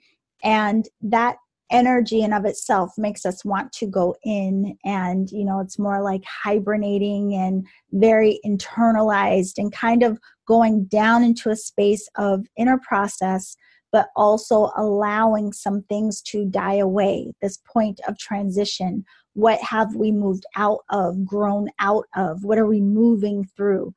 And 0.44 0.88
that 1.02 1.38
energy 1.74 2.22
in 2.22 2.32
of 2.32 2.46
itself 2.46 2.94
makes 2.98 3.26
us 3.26 3.44
want 3.44 3.74
to 3.74 3.86
go 3.88 4.16
in 4.24 4.78
and 4.86 5.30
you 5.32 5.44
know 5.44 5.60
it's 5.60 5.80
more 5.80 6.02
like 6.02 6.24
hibernating 6.24 7.34
and 7.34 7.68
very 7.92 8.40
internalized 8.46 9.58
and 9.58 9.74
kind 9.74 10.04
of 10.04 10.20
going 10.48 10.86
down 10.86 11.24
into 11.24 11.50
a 11.50 11.56
space 11.56 12.08
of 12.16 12.46
inner 12.58 12.78
process 12.78 13.58
but 13.94 14.10
also 14.16 14.72
allowing 14.76 15.54
some 15.54 15.84
things 15.84 16.22
to 16.24 16.46
die 16.46 16.78
away 16.78 17.32
this 17.42 17.60
point 17.72 18.02
of 18.08 18.18
transition. 18.18 19.06
What 19.34 19.62
have 19.62 19.96
we 19.96 20.12
moved 20.12 20.46
out 20.56 20.80
of 20.90 21.24
grown 21.24 21.70
out 21.80 22.06
of? 22.16 22.44
What 22.44 22.58
are 22.58 22.66
we 22.66 22.82
moving 22.82 23.48
through? 23.56 23.94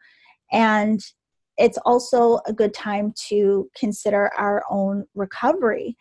And 0.52 1.00
it's 1.56 1.78
also 1.78 2.40
a 2.46 2.52
good 2.52 2.74
time 2.74 3.14
to 3.28 3.70
consider 3.74 4.30
our 4.36 4.64
own 4.70 5.06
recovery 5.14 5.96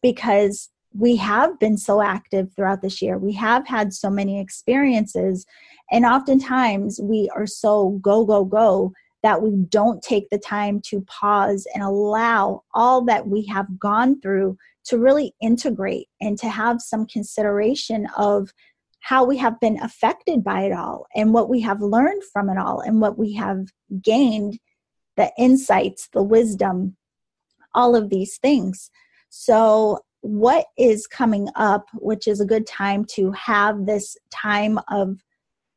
because 0.00 0.70
we 0.92 1.16
have 1.16 1.58
been 1.58 1.76
so 1.76 2.02
active 2.02 2.52
throughout 2.54 2.82
this 2.82 3.00
year. 3.00 3.18
We 3.18 3.32
have 3.34 3.66
had 3.66 3.92
so 3.92 4.10
many 4.10 4.40
experiences. 4.40 5.46
And 5.90 6.04
oftentimes 6.04 7.00
we 7.00 7.30
are 7.34 7.46
so 7.46 7.98
go, 8.02 8.24
go, 8.24 8.44
go 8.44 8.92
that 9.22 9.42
we 9.42 9.50
don't 9.68 10.02
take 10.02 10.30
the 10.30 10.38
time 10.38 10.80
to 10.80 11.02
pause 11.02 11.66
and 11.74 11.82
allow 11.82 12.62
all 12.74 13.04
that 13.04 13.28
we 13.28 13.44
have 13.46 13.78
gone 13.78 14.20
through 14.20 14.56
to 14.84 14.98
really 14.98 15.34
integrate 15.42 16.08
and 16.20 16.38
to 16.38 16.48
have 16.48 16.80
some 16.80 17.06
consideration 17.06 18.08
of 18.16 18.50
how 19.00 19.24
we 19.24 19.36
have 19.36 19.58
been 19.60 19.80
affected 19.82 20.42
by 20.42 20.62
it 20.62 20.72
all 20.72 21.06
and 21.14 21.32
what 21.32 21.48
we 21.48 21.60
have 21.60 21.80
learned 21.80 22.22
from 22.32 22.48
it 22.48 22.58
all 22.58 22.80
and 22.80 23.00
what 23.00 23.18
we 23.18 23.34
have 23.34 23.66
gained 24.02 24.58
the 25.16 25.30
insights, 25.38 26.08
the 26.12 26.22
wisdom, 26.22 26.96
all 27.74 27.94
of 27.94 28.10
these 28.10 28.38
things. 28.38 28.90
So 29.28 30.00
what 30.22 30.66
is 30.76 31.06
coming 31.06 31.48
up, 31.54 31.86
which 31.94 32.28
is 32.28 32.40
a 32.40 32.46
good 32.46 32.66
time 32.66 33.04
to 33.06 33.32
have 33.32 33.86
this 33.86 34.16
time 34.30 34.78
of 34.88 35.16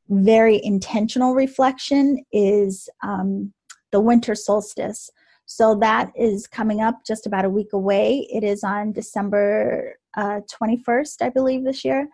very 0.09 0.63
intentional 0.63 1.33
reflection, 1.33 2.23
is 2.31 2.89
um, 3.03 3.53
the 3.91 3.99
winter 3.99 4.35
solstice. 4.35 5.09
So 5.45 5.75
that 5.75 6.11
is 6.15 6.47
coming 6.47 6.81
up 6.81 7.05
just 7.05 7.25
about 7.25 7.45
a 7.45 7.49
week 7.49 7.73
away. 7.73 8.27
It 8.31 8.43
is 8.43 8.63
on 8.63 8.91
December 8.91 9.97
uh, 10.15 10.41
21st, 10.51 11.21
I 11.21 11.29
believe, 11.29 11.63
this 11.63 11.83
year. 11.83 12.07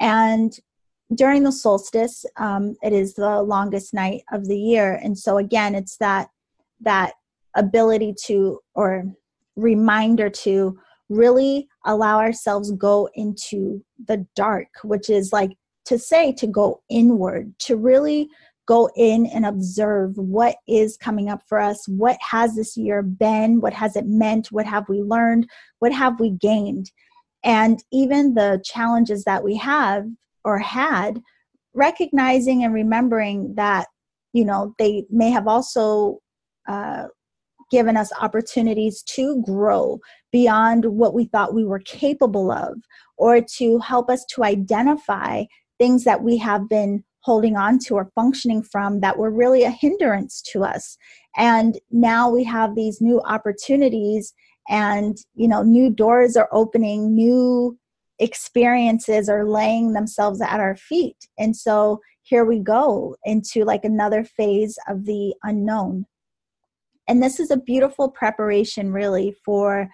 And 0.00 0.52
during 1.14 1.42
the 1.42 1.52
solstice, 1.52 2.24
um, 2.36 2.76
it 2.82 2.92
is 2.92 3.14
the 3.14 3.42
longest 3.42 3.94
night 3.94 4.22
of 4.32 4.46
the 4.46 4.58
year. 4.58 5.00
And 5.02 5.18
so 5.18 5.38
again, 5.38 5.74
it's 5.74 5.96
that 5.98 6.28
that 6.80 7.12
ability 7.54 8.14
to 8.26 8.60
or 8.74 9.04
reminder 9.56 10.28
to 10.28 10.78
really 11.08 11.68
allow 11.84 12.18
ourselves 12.18 12.70
go 12.72 13.08
into 13.14 13.84
the 14.06 14.26
dark 14.34 14.68
which 14.82 15.10
is 15.10 15.32
like 15.32 15.52
to 15.84 15.98
say 15.98 16.32
to 16.32 16.46
go 16.46 16.80
inward 16.88 17.52
to 17.58 17.76
really 17.76 18.28
go 18.66 18.88
in 18.96 19.26
and 19.26 19.44
observe 19.44 20.16
what 20.16 20.56
is 20.66 20.96
coming 20.96 21.28
up 21.28 21.42
for 21.46 21.60
us 21.60 21.86
what 21.86 22.16
has 22.20 22.56
this 22.56 22.76
year 22.76 23.02
been 23.02 23.60
what 23.60 23.74
has 23.74 23.94
it 23.94 24.06
meant 24.06 24.50
what 24.50 24.64
have 24.64 24.88
we 24.88 25.02
learned 25.02 25.46
what 25.84 25.92
have 25.92 26.18
we 26.18 26.30
gained. 26.30 26.90
And 27.44 27.78
even 27.92 28.32
the 28.32 28.62
challenges 28.64 29.24
that 29.24 29.44
we 29.44 29.54
have 29.58 30.06
or 30.46 30.58
had 30.58 31.20
recognizing 31.74 32.64
and 32.64 32.72
remembering 32.72 33.54
that 33.56 33.88
you 34.32 34.46
know 34.46 34.74
they 34.78 35.04
may 35.10 35.30
have 35.30 35.46
also 35.46 36.20
uh, 36.66 37.08
given 37.70 37.96
us 37.96 38.10
opportunities 38.20 39.02
to 39.02 39.42
grow 39.42 39.98
beyond 40.32 40.84
what 40.84 41.14
we 41.14 41.26
thought 41.26 41.54
we 41.54 41.64
were 41.64 41.80
capable 41.80 42.50
of, 42.50 42.74
or 43.16 43.40
to 43.40 43.78
help 43.78 44.10
us 44.10 44.24
to 44.34 44.44
identify 44.44 45.44
things 45.78 46.04
that 46.04 46.22
we 46.22 46.36
have 46.38 46.68
been 46.68 47.02
holding 47.20 47.56
on 47.56 47.78
to 47.78 47.94
or 47.94 48.10
functioning 48.14 48.62
from 48.62 49.00
that 49.00 49.18
were 49.18 49.30
really 49.30 49.64
a 49.64 49.70
hindrance 49.70 50.42
to 50.42 50.62
us. 50.62 50.98
And 51.36 51.78
now 51.90 52.28
we 52.30 52.44
have 52.44 52.74
these 52.74 53.00
new 53.00 53.20
opportunities 53.22 54.34
and 54.68 55.18
you 55.34 55.48
know 55.48 55.62
new 55.62 55.90
doors 55.90 56.36
are 56.36 56.48
opening 56.52 57.14
new 57.14 57.78
experiences 58.18 59.28
are 59.28 59.44
laying 59.44 59.92
themselves 59.92 60.40
at 60.40 60.60
our 60.60 60.76
feet 60.76 61.16
and 61.38 61.56
so 61.56 62.00
here 62.22 62.44
we 62.44 62.58
go 62.58 63.16
into 63.24 63.64
like 63.64 63.84
another 63.84 64.24
phase 64.24 64.78
of 64.88 65.04
the 65.04 65.34
unknown 65.42 66.06
and 67.06 67.22
this 67.22 67.38
is 67.38 67.50
a 67.50 67.56
beautiful 67.56 68.08
preparation, 68.10 68.92
really, 68.92 69.36
for 69.44 69.88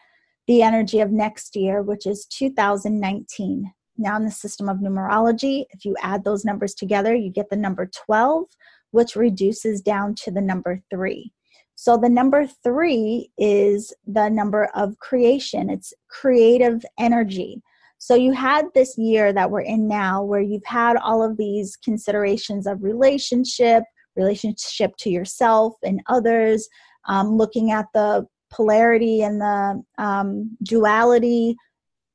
the 0.47 0.63
energy 0.63 1.01
of 1.01 1.11
next 1.11 1.57
year, 1.57 1.83
which 1.83 2.07
is 2.07 2.27
2019. 2.27 3.73
Now, 3.99 4.17
in 4.17 4.25
the 4.25 4.31
system 4.31 4.69
of 4.69 4.79
numerology, 4.79 5.67
if 5.71 5.85
you 5.85 5.95
add 6.03 6.25
those 6.25 6.45
numbers 6.45 6.75
together, 6.75 7.15
you 7.15 7.31
get 7.31 7.51
the 7.51 7.57
number 7.57 7.91
12, 8.07 8.45
which 8.93 9.15
reduces 9.15 9.83
down 9.83 10.15
to 10.25 10.31
the 10.31 10.41
number 10.41 10.81
three. 10.91 11.33
So, 11.75 11.97
the 11.97 12.09
number 12.09 12.47
three 12.63 13.31
is 13.39 13.93
the 14.07 14.29
number 14.29 14.71
of 14.75 14.99
creation, 14.99 15.71
it's 15.71 15.93
creative 16.09 16.85
energy. 16.99 17.63
So, 17.99 18.15
you 18.15 18.33
had 18.33 18.67
this 18.75 18.97
year 18.97 19.33
that 19.33 19.51
we're 19.51 19.61
in 19.61 19.87
now 19.87 20.23
where 20.23 20.41
you've 20.41 20.67
had 20.67 20.97
all 20.97 21.23
of 21.23 21.37
these 21.37 21.77
considerations 21.77 22.67
of 22.67 22.83
relationship, 22.83 23.85
relationship 24.17 24.97
to 24.99 25.11
yourself 25.11 25.75
and 25.83 26.01
others, 26.07 26.69
um, 27.07 27.37
looking 27.37 27.71
at 27.71 27.87
the 27.95 28.27
polarity 28.51 29.23
and 29.23 29.41
the 29.41 29.83
um, 29.99 30.57
duality 30.63 31.57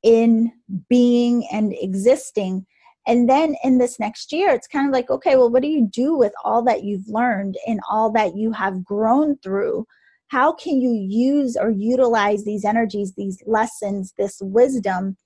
in 0.02 0.52
being 0.88 1.46
and 1.50 1.74
existing. 1.80 2.66
And 3.06 3.28
then 3.28 3.56
in 3.62 3.78
this 3.78 3.98
next 3.98 4.32
year, 4.32 4.50
it's 4.50 4.66
kind 4.66 4.86
of 4.86 4.92
like, 4.92 5.10
okay, 5.10 5.36
well, 5.36 5.50
what 5.50 5.62
do 5.62 5.68
you 5.68 5.88
do 5.88 6.16
with 6.16 6.32
all 6.44 6.62
that 6.62 6.84
you've 6.84 7.08
learned 7.08 7.56
and 7.66 7.80
all 7.88 8.10
that 8.12 8.36
you 8.36 8.52
have 8.52 8.84
grown 8.84 9.36
through? 9.38 9.86
How 10.28 10.52
can 10.52 10.80
you 10.80 10.90
use 10.92 11.56
or 11.56 11.70
utilize 11.70 12.44
these 12.44 12.64
energies, 12.64 13.14
these 13.14 13.40
lessons, 13.46 14.12
this 14.18 14.38
wisdom, 14.40 15.16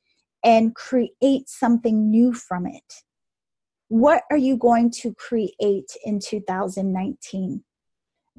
and 0.45 0.75
create 0.75 1.49
something 1.49 2.11
new 2.11 2.35
from 2.35 2.67
it? 2.67 2.95
What 3.89 4.23
are 4.31 4.37
you 4.37 4.57
going 4.57 4.91
to 5.03 5.15
create 5.15 5.91
in 6.05 6.21
2019? 6.21 7.65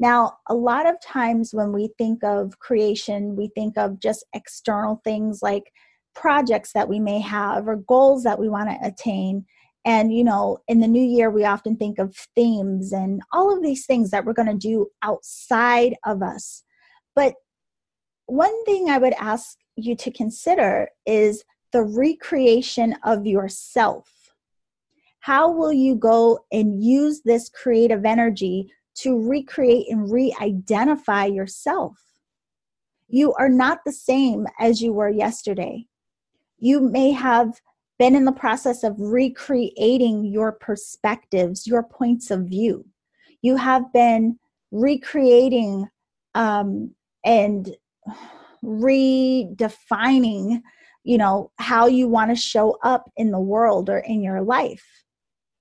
Now, 0.01 0.39
a 0.50 0.55
lot 0.55 0.89
of 0.89 1.00
times 1.00 1.53
when 1.53 1.72
we 1.72 1.91
think 2.00 2.24
of 2.24 2.58
creation, 2.58 3.36
we 3.36 3.50
think 3.53 3.77
of 3.77 4.00
just 4.00 4.25
external 4.34 5.00
things 5.03 5.43
like 5.43 5.72
projects 6.15 6.74
that 6.74 6.89
we 6.89 7.00
may 7.00 7.20
have 7.20 7.67
or 7.67 7.75
goals 7.75 8.24
that 8.24 8.39
we 8.39 8.50
want 8.50 8.67
to 8.72 8.88
attain. 8.88 9.46
And, 9.86 10.12
you 10.12 10.24
know, 10.24 10.58
in 10.67 10.79
the 10.79 10.88
new 10.88 11.03
year, 11.03 11.29
we 11.29 11.46
often 11.46 11.77
think 11.77 12.00
of 12.00 12.15
themes 12.36 12.91
and 12.91 13.22
all 13.31 13.55
of 13.55 13.62
these 13.62 13.86
things 13.86 14.10
that 14.10 14.25
we're 14.25 14.34
going 14.34 14.48
to 14.48 14.55
do 14.58 14.88
outside 15.03 15.93
of 16.03 16.24
us. 16.24 16.63
But 17.15 17.36
one 18.25 18.65
thing 18.65 18.89
I 18.89 18.98
would 18.98 19.13
ask 19.20 19.55
you 19.75 19.96
to 19.98 20.10
consider 20.10 20.89
is 21.05 21.43
the 21.74 21.84
recreation 21.84 22.96
of 23.03 23.27
yourself. 23.27 24.10
How 25.20 25.51
will 25.51 25.74
you 25.74 25.93
go 25.93 26.39
and 26.51 26.84
use 26.84 27.22
this 27.24 27.50
creative 27.50 28.03
energy 28.03 28.74
to 28.95 29.17
recreate 29.17 29.88
and 29.89 30.12
re 30.12 30.36
identify 30.41 31.25
yourself. 31.25 31.98
You 33.07 33.33
are 33.33 33.50
not 33.50 33.79
the 33.86 33.91
same 33.91 34.48
as 34.60 34.81
you 34.81 34.93
were 34.93 35.10
yesterday. 35.10 35.86
You 36.60 36.79
may 36.79 37.12
have 37.12 37.60
been 38.00 38.15
in 38.15 38.25
the 38.25 38.31
process 38.31 38.83
of 38.83 38.95
recreating 38.98 40.25
your 40.25 40.53
perspectives, 40.53 41.67
your 41.67 41.83
points 41.83 42.31
of 42.31 42.45
view. 42.45 42.86
You 43.41 43.57
have 43.57 43.91
been 43.93 44.39
recreating 44.71 45.88
um, 46.33 46.95
and 47.25 47.75
redefining, 48.63 50.62
you 51.03 51.17
know, 51.17 51.51
how 51.57 51.88
you 51.88 52.07
want 52.07 52.31
to 52.31 52.36
show 52.36 52.77
up 52.83 53.12
in 53.17 53.31
the 53.31 53.39
world 53.39 53.89
or 53.89 54.00
in 54.00 54.21
your 54.21 54.41
life. 54.41 54.86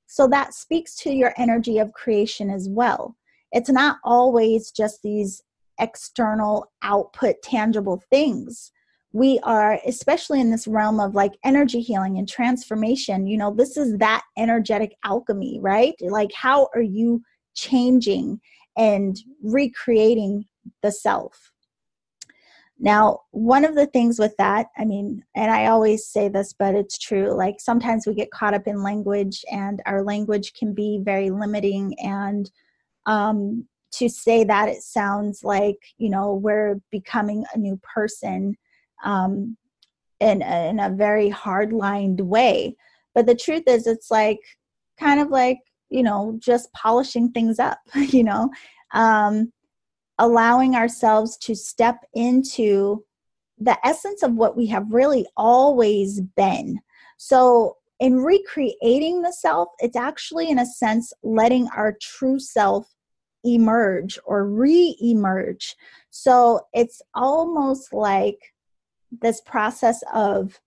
So 0.06 0.28
that 0.28 0.54
speaks 0.54 0.94
to 0.96 1.10
your 1.10 1.34
energy 1.36 1.78
of 1.78 1.92
creation 1.92 2.50
as 2.50 2.68
well 2.68 3.16
it's 3.52 3.70
not 3.70 3.98
always 4.04 4.70
just 4.70 5.02
these 5.02 5.42
external 5.80 6.70
output 6.82 7.36
tangible 7.42 8.02
things. 8.10 8.70
We 9.12 9.40
are 9.42 9.80
especially 9.86 10.40
in 10.40 10.50
this 10.50 10.68
realm 10.68 11.00
of 11.00 11.14
like 11.14 11.32
energy 11.44 11.80
healing 11.80 12.18
and 12.18 12.28
transformation 12.28 13.26
you 13.26 13.36
know 13.36 13.52
this 13.52 13.76
is 13.76 13.98
that 13.98 14.22
energetic 14.38 14.94
alchemy 15.04 15.58
right? 15.60 15.94
Like 16.00 16.30
how 16.34 16.68
are 16.74 16.82
you 16.82 17.22
changing 17.54 18.40
and 18.76 19.18
recreating 19.42 20.44
the 20.82 20.92
self? 20.92 21.50
Now 22.78 23.22
one 23.32 23.64
of 23.64 23.74
the 23.74 23.86
things 23.86 24.18
with 24.18 24.34
that 24.38 24.68
i 24.78 24.84
mean 24.84 25.22
and 25.34 25.50
i 25.50 25.66
always 25.66 26.06
say 26.06 26.28
this 26.28 26.54
but 26.54 26.74
it's 26.74 26.96
true 26.98 27.34
like 27.36 27.56
sometimes 27.60 28.06
we 28.06 28.14
get 28.14 28.30
caught 28.30 28.54
up 28.54 28.66
in 28.66 28.82
language 28.82 29.44
and 29.50 29.82
our 29.84 30.02
language 30.02 30.54
can 30.54 30.72
be 30.72 30.98
very 31.02 31.28
limiting 31.30 31.94
and 31.98 32.50
um, 33.06 33.66
to 33.92 34.08
say 34.08 34.44
that 34.44 34.68
it 34.68 34.82
sounds 34.82 35.42
like 35.42 35.78
you 35.98 36.10
know 36.10 36.34
we're 36.34 36.80
becoming 36.90 37.44
a 37.54 37.58
new 37.58 37.78
person 37.78 38.56
um, 39.04 39.56
in, 40.20 40.42
in 40.42 40.78
a 40.80 40.90
very 40.90 41.28
hard 41.28 41.72
lined 41.72 42.20
way. 42.20 42.76
But 43.14 43.26
the 43.26 43.34
truth 43.34 43.64
is 43.66 43.86
it's 43.86 44.10
like 44.10 44.40
kind 44.98 45.20
of 45.20 45.30
like 45.30 45.58
you 45.88 46.02
know 46.02 46.36
just 46.38 46.72
polishing 46.72 47.30
things 47.32 47.58
up 47.58 47.78
you 47.94 48.24
know? 48.24 48.50
Um, 48.92 49.52
allowing 50.20 50.76
ourselves 50.76 51.38
to 51.38 51.54
step 51.56 52.04
into 52.12 53.02
the 53.58 53.78
essence 53.86 54.22
of 54.22 54.34
what 54.34 54.56
we 54.56 54.66
have 54.66 54.92
really 54.92 55.26
always 55.36 56.20
been. 56.20 56.78
So 57.16 57.76
in 58.00 58.16
recreating 58.16 59.22
the 59.22 59.32
self 59.32 59.68
it's 59.78 59.96
actually 59.96 60.48
in 60.50 60.58
a 60.58 60.66
sense 60.66 61.12
letting 61.22 61.68
our 61.76 61.96
true 62.00 62.38
self 62.38 62.94
emerge 63.44 64.18
or 64.24 64.46
re 64.46 64.96
emerge. 65.00 65.76
So 66.10 66.66
it's 66.72 67.02
almost 67.14 67.92
like 67.92 68.38
this 69.20 69.40
process 69.40 70.02
of 70.12 70.60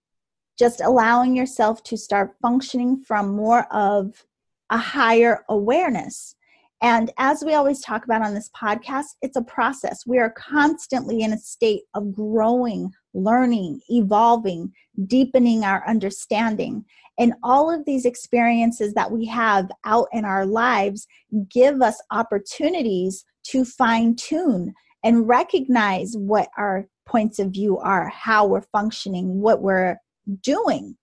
just 0.57 0.81
allowing 0.81 1.35
yourself 1.35 1.83
to 1.83 1.97
start 1.97 2.35
functioning 2.41 3.01
from 3.01 3.35
more 3.35 3.65
of 3.73 4.25
a 4.69 4.77
higher 4.77 5.43
awareness. 5.49 6.35
And 6.81 7.11
as 7.17 7.43
we 7.43 7.53
always 7.53 7.79
talk 7.79 8.03
about 8.03 8.21
on 8.21 8.33
this 8.33 8.49
podcast, 8.49 9.15
it's 9.21 9.37
a 9.37 9.41
process. 9.41 10.05
We 10.05 10.19
are 10.19 10.31
constantly 10.31 11.21
in 11.21 11.33
a 11.33 11.37
state 11.37 11.83
of 11.93 12.13
growing, 12.13 12.91
learning, 13.13 13.81
evolving, 13.89 14.73
deepening 15.07 15.63
our 15.63 15.87
understanding. 15.87 16.85
And 17.17 17.33
all 17.43 17.71
of 17.71 17.85
these 17.85 18.05
experiences 18.05 18.93
that 18.93 19.11
we 19.11 19.25
have 19.27 19.69
out 19.85 20.07
in 20.13 20.25
our 20.25 20.45
lives 20.45 21.07
give 21.49 21.81
us 21.81 22.01
opportunities 22.11 23.25
to 23.47 23.65
fine 23.65 24.15
tune 24.15 24.73
and 25.03 25.27
recognize 25.27 26.15
what 26.17 26.49
our 26.57 26.87
points 27.05 27.39
of 27.39 27.51
view 27.51 27.77
are, 27.77 28.07
how 28.09 28.45
we're 28.45 28.61
functioning, 28.61 29.41
what 29.41 29.61
we're 29.61 29.97
doing. 30.41 30.95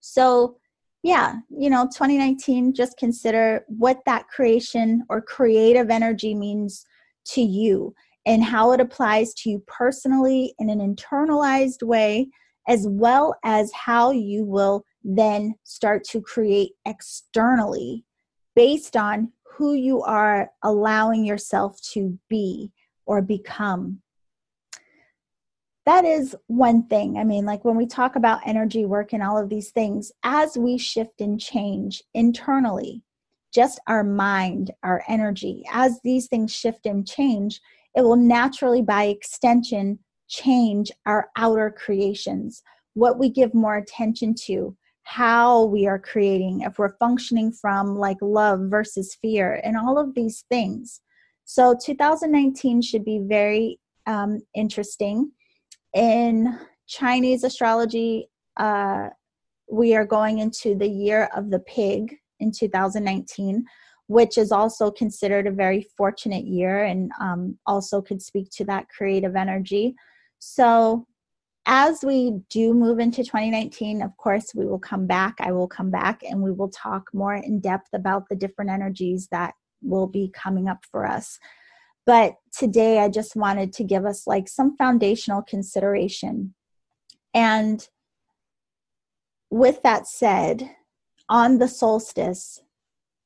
So, 0.00 0.56
yeah, 1.02 1.36
you 1.50 1.68
know, 1.70 1.84
2019, 1.86 2.72
just 2.72 2.96
consider 2.96 3.64
what 3.68 3.98
that 4.06 4.28
creation 4.28 5.04
or 5.08 5.20
creative 5.20 5.90
energy 5.90 6.34
means 6.34 6.84
to 7.26 7.42
you 7.42 7.94
and 8.26 8.42
how 8.42 8.72
it 8.72 8.80
applies 8.80 9.32
to 9.34 9.50
you 9.50 9.62
personally 9.66 10.54
in 10.58 10.68
an 10.68 10.78
internalized 10.78 11.82
way, 11.82 12.28
as 12.68 12.86
well 12.88 13.34
as 13.44 13.72
how 13.72 14.10
you 14.10 14.44
will 14.44 14.84
then 15.02 15.54
start 15.64 16.04
to 16.04 16.20
create 16.20 16.72
externally 16.86 18.04
based 18.54 18.96
on 18.96 19.32
who 19.56 19.74
you 19.74 20.02
are 20.02 20.50
allowing 20.62 21.24
yourself 21.24 21.80
to 21.92 22.18
be 22.28 22.70
or 23.06 23.22
become. 23.22 24.00
That 25.86 26.04
is 26.04 26.36
one 26.46 26.86
thing. 26.86 27.16
I 27.16 27.24
mean, 27.24 27.46
like 27.46 27.64
when 27.64 27.76
we 27.76 27.86
talk 27.86 28.14
about 28.14 28.46
energy 28.46 28.84
work 28.84 29.12
and 29.12 29.22
all 29.22 29.38
of 29.38 29.48
these 29.48 29.70
things, 29.70 30.12
as 30.22 30.56
we 30.56 30.78
shift 30.78 31.20
and 31.20 31.40
change 31.40 32.02
internally, 32.14 33.02
just 33.52 33.80
our 33.86 34.04
mind, 34.04 34.70
our 34.82 35.02
energy, 35.08 35.64
as 35.72 35.98
these 36.04 36.28
things 36.28 36.54
shift 36.54 36.86
and 36.86 37.08
change, 37.08 37.60
it 37.94 38.02
will 38.02 38.16
naturally, 38.16 38.82
by 38.82 39.04
extension, 39.04 39.98
change 40.28 40.90
our 41.06 41.28
outer 41.36 41.74
creations, 41.76 42.62
what 42.94 43.18
we 43.18 43.28
give 43.28 43.52
more 43.52 43.76
attention 43.76 44.34
to, 44.46 44.76
how 45.02 45.64
we 45.64 45.86
are 45.86 45.98
creating, 45.98 46.60
if 46.60 46.78
we're 46.78 46.96
functioning 46.98 47.52
from 47.52 47.96
like 47.96 48.18
love 48.22 48.60
versus 48.64 49.16
fear, 49.20 49.60
and 49.64 49.76
all 49.76 49.98
of 49.98 50.14
these 50.14 50.44
things. 50.48 51.00
So 51.44 51.76
2019 51.84 52.80
should 52.80 53.04
be 53.04 53.18
very 53.18 53.80
um, 54.06 54.40
interesting. 54.54 55.32
In 55.94 56.56
Chinese 56.86 57.42
astrology, 57.42 58.28
uh, 58.56 59.08
we 59.70 59.94
are 59.96 60.04
going 60.04 60.38
into 60.38 60.76
the 60.76 60.88
year 60.88 61.28
of 61.34 61.50
the 61.50 61.60
pig 61.60 62.16
in 62.38 62.52
2019, 62.52 63.64
which 64.10 64.36
is 64.36 64.50
also 64.50 64.90
considered 64.90 65.46
a 65.46 65.52
very 65.52 65.86
fortunate 65.96 66.44
year 66.44 66.82
and 66.82 67.12
um, 67.20 67.56
also 67.64 68.02
could 68.02 68.20
speak 68.20 68.50
to 68.50 68.64
that 68.64 68.88
creative 68.88 69.36
energy. 69.36 69.94
So 70.40 71.06
as 71.64 72.02
we 72.02 72.40
do 72.50 72.74
move 72.74 72.98
into 72.98 73.22
2019, 73.22 74.02
of 74.02 74.16
course, 74.16 74.52
we 74.52 74.66
will 74.66 74.80
come 74.80 75.06
back. 75.06 75.36
I 75.38 75.52
will 75.52 75.68
come 75.68 75.92
back 75.92 76.22
and 76.28 76.42
we 76.42 76.50
will 76.50 76.70
talk 76.70 77.08
more 77.14 77.34
in 77.34 77.60
depth 77.60 77.90
about 77.94 78.28
the 78.28 78.34
different 78.34 78.72
energies 78.72 79.28
that 79.30 79.54
will 79.80 80.08
be 80.08 80.28
coming 80.34 80.68
up 80.68 80.84
for 80.90 81.06
us. 81.06 81.38
But 82.04 82.34
today, 82.52 82.98
I 82.98 83.08
just 83.10 83.36
wanted 83.36 83.72
to 83.74 83.84
give 83.84 84.06
us 84.06 84.26
like 84.26 84.48
some 84.48 84.76
foundational 84.76 85.42
consideration. 85.42 86.52
And 87.32 87.88
with 89.50 89.82
that 89.82 90.08
said, 90.08 90.68
on 91.28 91.58
the 91.58 91.68
solstice, 91.68 92.60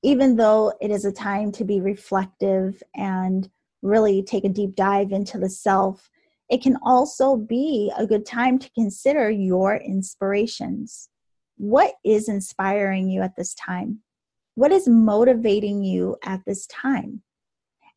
even 0.05 0.37
though 0.37 0.71
it 0.83 0.91
is 0.91 1.07
a 1.07 1.13
time 1.13 1.51
to 1.51 1.65
be 1.65 1.81
reflective 1.81 2.83
and 2.95 3.49
really 3.81 4.23
take 4.23 4.45
a 4.45 4.51
deep 4.51 4.77
dive 4.77 5.13
into 5.13 5.39
the 5.39 5.49
self, 5.49 6.11
it 6.51 6.63
can 6.63 6.77
also 6.83 7.37
be 7.37 7.91
a 7.97 8.07
good 8.07 8.27
time 8.27 8.59
to 8.59 8.71
consider 8.75 9.31
your 9.31 9.77
inspirations. 9.77 11.09
What 11.57 11.95
is 12.05 12.29
inspiring 12.29 13.09
you 13.09 13.23
at 13.23 13.35
this 13.37 13.55
time? 13.55 14.01
What 14.57 14.73
is 14.73 14.87
motivating 14.87 15.83
you 15.83 16.17
at 16.23 16.43
this 16.47 16.67
time? 16.67 17.23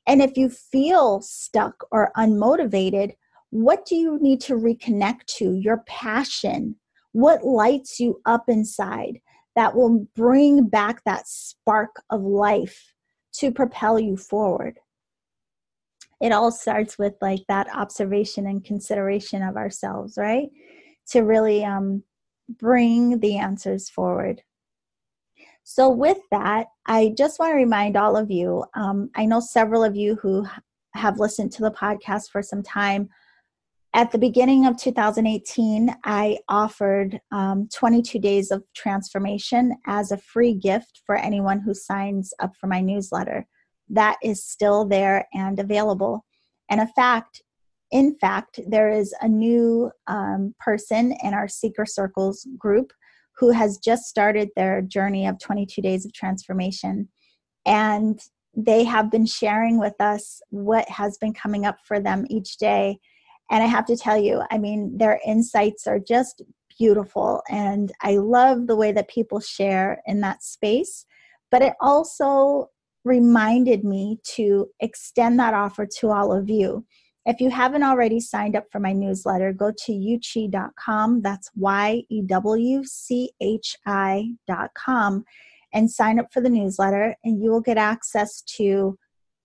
And 0.08 0.22
if 0.22 0.38
you 0.38 0.50
feel 0.50 1.20
stuck 1.20 1.86
or 1.92 2.14
unmotivated, 2.16 3.16
what 3.50 3.86
do 3.86 3.98
you 3.98 4.18
need 4.22 4.40
to 4.42 4.54
reconnect 4.54 5.26
to? 5.38 5.56
Your 5.56 5.84
passion. 5.88 6.78
What 7.12 7.44
lights 7.44 8.00
you 8.00 8.22
up 8.26 8.46
inside 8.48 9.20
that 9.58 9.76
will 9.76 10.08
bring 10.16 10.70
back 10.70 11.04
that 11.04 11.28
spark 11.28 12.02
of 12.10 12.22
life 12.22 12.94
to 13.34 13.52
propel 13.52 14.00
you 14.00 14.16
forward? 14.16 14.80
it 16.20 16.32
all 16.32 16.52
starts 16.52 16.98
with 16.98 17.14
like 17.22 17.42
that 17.48 17.68
observation 17.76 18.48
and 18.48 18.64
consideration 18.64 19.44
of 19.44 19.56
ourselves 19.56 20.18
right? 20.18 20.50
To 21.12 21.22
really 21.22 21.64
um, 21.64 22.04
bring 22.50 23.20
the 23.20 23.38
answers 23.38 23.90
forward. 23.90 24.42
So 25.64 25.90
with 25.90 26.20
that 26.32 26.68
i 26.86 27.14
just 27.18 27.40
want 27.40 27.52
to 27.52 27.56
remind 27.56 27.98
all 27.98 28.16
of 28.16 28.32
you 28.32 28.64
um, 28.74 29.10
i 29.16 29.26
know 29.26 29.42
several 29.42 29.84
of 29.84 29.98
you 29.98 30.16
who 30.16 30.46
have 30.94 31.20
listened 31.20 31.52
to 31.52 31.62
the 31.62 31.72
podcast 31.72 32.30
for 32.32 32.42
some 32.42 32.64
time 32.64 33.10
at 33.98 34.12
the 34.12 34.18
beginning 34.18 34.66
of 34.66 34.78
2018 34.78 35.94
i 36.06 36.38
offered 36.48 37.20
um, 37.32 37.68
22 37.74 38.20
days 38.20 38.52
of 38.52 38.64
transformation 38.74 39.76
as 39.86 40.12
a 40.12 40.18
free 40.18 40.54
gift 40.54 41.02
for 41.06 41.16
anyone 41.18 41.60
who 41.60 41.74
signs 41.74 42.34
up 42.40 42.56
for 42.56 42.68
my 42.68 42.80
newsletter 42.80 43.46
that 43.90 44.18
is 44.24 44.44
still 44.44 44.86
there 44.86 45.28
and 45.34 45.60
available. 45.60 46.26
And 46.70 46.82
in 46.82 46.88
fact, 46.88 47.42
in 47.92 48.16
fact, 48.20 48.60
there 48.68 48.90
is 48.90 49.14
a 49.22 49.28
new 49.28 49.92
um, 50.08 50.54
person 50.60 51.16
in 51.24 51.34
our 51.34 51.48
Seeker 51.48 51.86
Circles 51.86 52.46
group 52.58 52.92
who 53.38 53.52
has 53.52 53.78
just 53.78 54.06
started 54.06 54.50
their 54.56 54.82
journey 54.82 55.26
of 55.26 55.40
22 55.40 55.82
days 55.82 56.06
of 56.06 56.12
transformation. 56.12 57.08
And 57.66 58.20
they 58.56 58.84
have 58.84 59.12
been 59.12 59.26
sharing 59.26 59.80
with 59.80 59.94
us 60.02 60.42
what 60.50 60.90
has 60.90 61.18
been 61.18 61.34
coming 61.34 61.66
up 61.66 61.78
for 61.86 62.00
them 62.00 62.26
each 62.30 62.58
day. 62.58 63.00
And 63.50 63.64
I 63.64 63.68
have 63.68 63.86
to 63.86 63.98
tell 63.98 64.18
you, 64.18 64.44
I 64.52 64.58
mean, 64.58 64.98
their 64.98 65.20
insights 65.26 65.88
are 65.88 66.00
just 66.00 66.42
beautiful. 66.78 67.42
And 67.50 67.92
I 68.02 68.18
love 68.18 68.68
the 68.68 68.76
way 68.76 68.92
that 68.92 69.10
people 69.10 69.40
share 69.40 70.02
in 70.06 70.22
that 70.22 70.44
space. 70.44 71.06
But 71.50 71.62
it 71.62 71.74
also 71.80 72.70
reminded 73.06 73.84
me 73.84 74.20
to 74.36 74.68
extend 74.82 75.40
that 75.40 75.54
offer 75.54 75.86
to 76.00 76.12
all 76.12 76.34
of 76.34 76.50
you. 76.50 76.86
If 77.26 77.42
you 77.42 77.50
haven't 77.50 77.84
already 77.84 78.20
signed 78.20 78.56
up 78.56 78.66
for 78.72 78.80
my 78.80 78.94
newsletter, 78.94 79.52
go 79.54 79.72
to 79.86 79.92
yewchi.com. 79.92 81.22
That's 81.22 81.50
Y 81.56 82.04
E 82.10 82.22
W 82.26 82.84
C 82.86 83.32
H 83.42 83.78
I.com 83.86 85.26
and 85.74 85.92
sign 85.92 86.20
up 86.20 86.32
for 86.32 86.42
the 86.42 86.50
newsletter, 86.50 87.16
and 87.24 87.42
you 87.44 87.52
will 87.52 87.62
get 87.62 87.78
access 87.78 88.42
to 88.42 88.98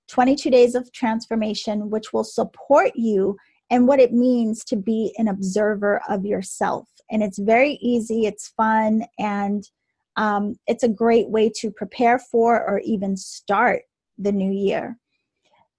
22 0.08 0.50
days 0.50 0.74
of 0.74 0.92
transformation, 0.92 1.90
which 1.90 2.12
will 2.12 2.24
support 2.24 2.92
you 2.94 3.36
and 3.72 3.88
what 3.88 3.98
it 3.98 4.12
means 4.12 4.64
to 4.64 4.76
be 4.76 5.14
an 5.16 5.28
observer 5.28 6.02
of 6.06 6.26
yourself. 6.26 6.86
And 7.10 7.22
it's 7.22 7.38
very 7.38 7.78
easy, 7.80 8.26
it's 8.26 8.48
fun, 8.48 9.04
and 9.18 9.64
um, 10.16 10.56
it's 10.66 10.82
a 10.82 10.88
great 10.88 11.30
way 11.30 11.50
to 11.56 11.70
prepare 11.70 12.18
for 12.18 12.62
or 12.62 12.80
even 12.80 13.16
start 13.16 13.84
the 14.18 14.30
new 14.30 14.52
year. 14.52 14.98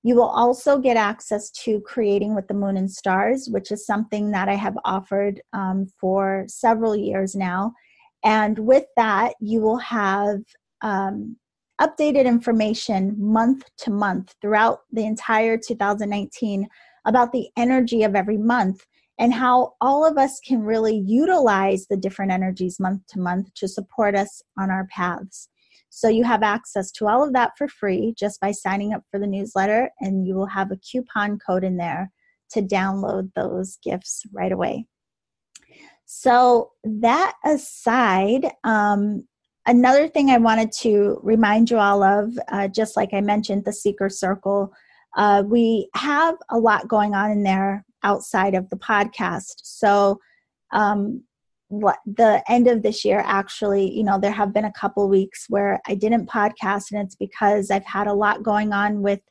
You 0.01 0.15
will 0.15 0.23
also 0.23 0.79
get 0.79 0.97
access 0.97 1.51
to 1.51 1.81
Creating 1.81 2.33
with 2.33 2.47
the 2.47 2.55
Moon 2.55 2.77
and 2.77 2.91
Stars, 2.91 3.47
which 3.51 3.71
is 3.71 3.85
something 3.85 4.31
that 4.31 4.49
I 4.49 4.55
have 4.55 4.77
offered 4.83 5.39
um, 5.53 5.85
for 6.01 6.45
several 6.47 6.95
years 6.95 7.35
now. 7.35 7.73
And 8.25 8.57
with 8.57 8.85
that, 8.97 9.35
you 9.39 9.61
will 9.61 9.77
have 9.77 10.39
um, 10.81 11.37
updated 11.79 12.25
information 12.25 13.15
month 13.19 13.65
to 13.77 13.91
month 13.91 14.33
throughout 14.41 14.79
the 14.91 15.05
entire 15.05 15.59
2019 15.59 16.67
about 17.05 17.31
the 17.31 17.49
energy 17.57 18.03
of 18.03 18.15
every 18.15 18.37
month 18.37 18.85
and 19.19 19.33
how 19.33 19.73
all 19.79 20.05
of 20.05 20.17
us 20.17 20.39
can 20.39 20.61
really 20.61 20.97
utilize 20.97 21.85
the 21.87 21.97
different 21.97 22.31
energies 22.31 22.79
month 22.79 23.01
to 23.07 23.19
month 23.19 23.53
to 23.55 23.67
support 23.67 24.15
us 24.15 24.41
on 24.57 24.69
our 24.71 24.87
paths. 24.87 25.49
So 25.89 26.07
you 26.09 26.23
have 26.23 26.41
access 26.41 26.91
to 26.93 27.07
all 27.07 27.23
of 27.23 27.33
that 27.33 27.51
for 27.55 27.67
free 27.67 28.15
just 28.17 28.41
by 28.41 28.51
signing 28.51 28.93
up 28.93 29.03
for 29.11 29.19
the 29.19 29.27
newsletter, 29.27 29.91
and 29.99 30.25
you 30.25 30.33
will 30.33 30.47
have 30.47 30.71
a 30.71 30.77
coupon 30.77 31.37
code 31.37 31.63
in 31.63 31.77
there 31.77 32.11
to 32.51 32.61
download 32.61 33.31
those 33.35 33.77
gifts 33.83 34.23
right 34.33 34.51
away. 34.51 34.87
So, 36.05 36.71
that 36.83 37.33
aside, 37.45 38.51
um, 38.63 39.27
another 39.65 40.07
thing 40.07 40.29
I 40.29 40.37
wanted 40.37 40.71
to 40.81 41.19
remind 41.23 41.69
you 41.69 41.77
all 41.77 42.03
of, 42.03 42.37
uh, 42.49 42.67
just 42.67 42.97
like 42.97 43.13
I 43.13 43.21
mentioned, 43.21 43.65
the 43.65 43.73
Seeker 43.73 44.09
Circle, 44.09 44.73
uh, 45.15 45.43
we 45.45 45.89
have 45.95 46.35
a 46.49 46.57
lot 46.57 46.87
going 46.87 47.13
on 47.13 47.31
in 47.31 47.43
there 47.43 47.85
outside 48.03 48.55
of 48.55 48.69
the 48.69 48.77
podcast. 48.77 49.55
So, 49.61 50.19
um, 50.71 51.23
the 52.05 52.43
end 52.47 52.67
of 52.67 52.83
this 52.83 53.03
year 53.03 53.23
actually 53.25 53.89
you 53.91 54.03
know 54.03 54.19
there 54.19 54.31
have 54.31 54.53
been 54.53 54.65
a 54.65 54.73
couple 54.73 55.07
weeks 55.09 55.45
where 55.49 55.79
i 55.87 55.95
didn't 55.95 56.29
podcast 56.29 56.91
and 56.91 57.01
it's 57.01 57.15
because 57.15 57.71
i've 57.71 57.85
had 57.85 58.07
a 58.07 58.13
lot 58.13 58.43
going 58.43 58.73
on 58.73 59.01
with 59.01 59.21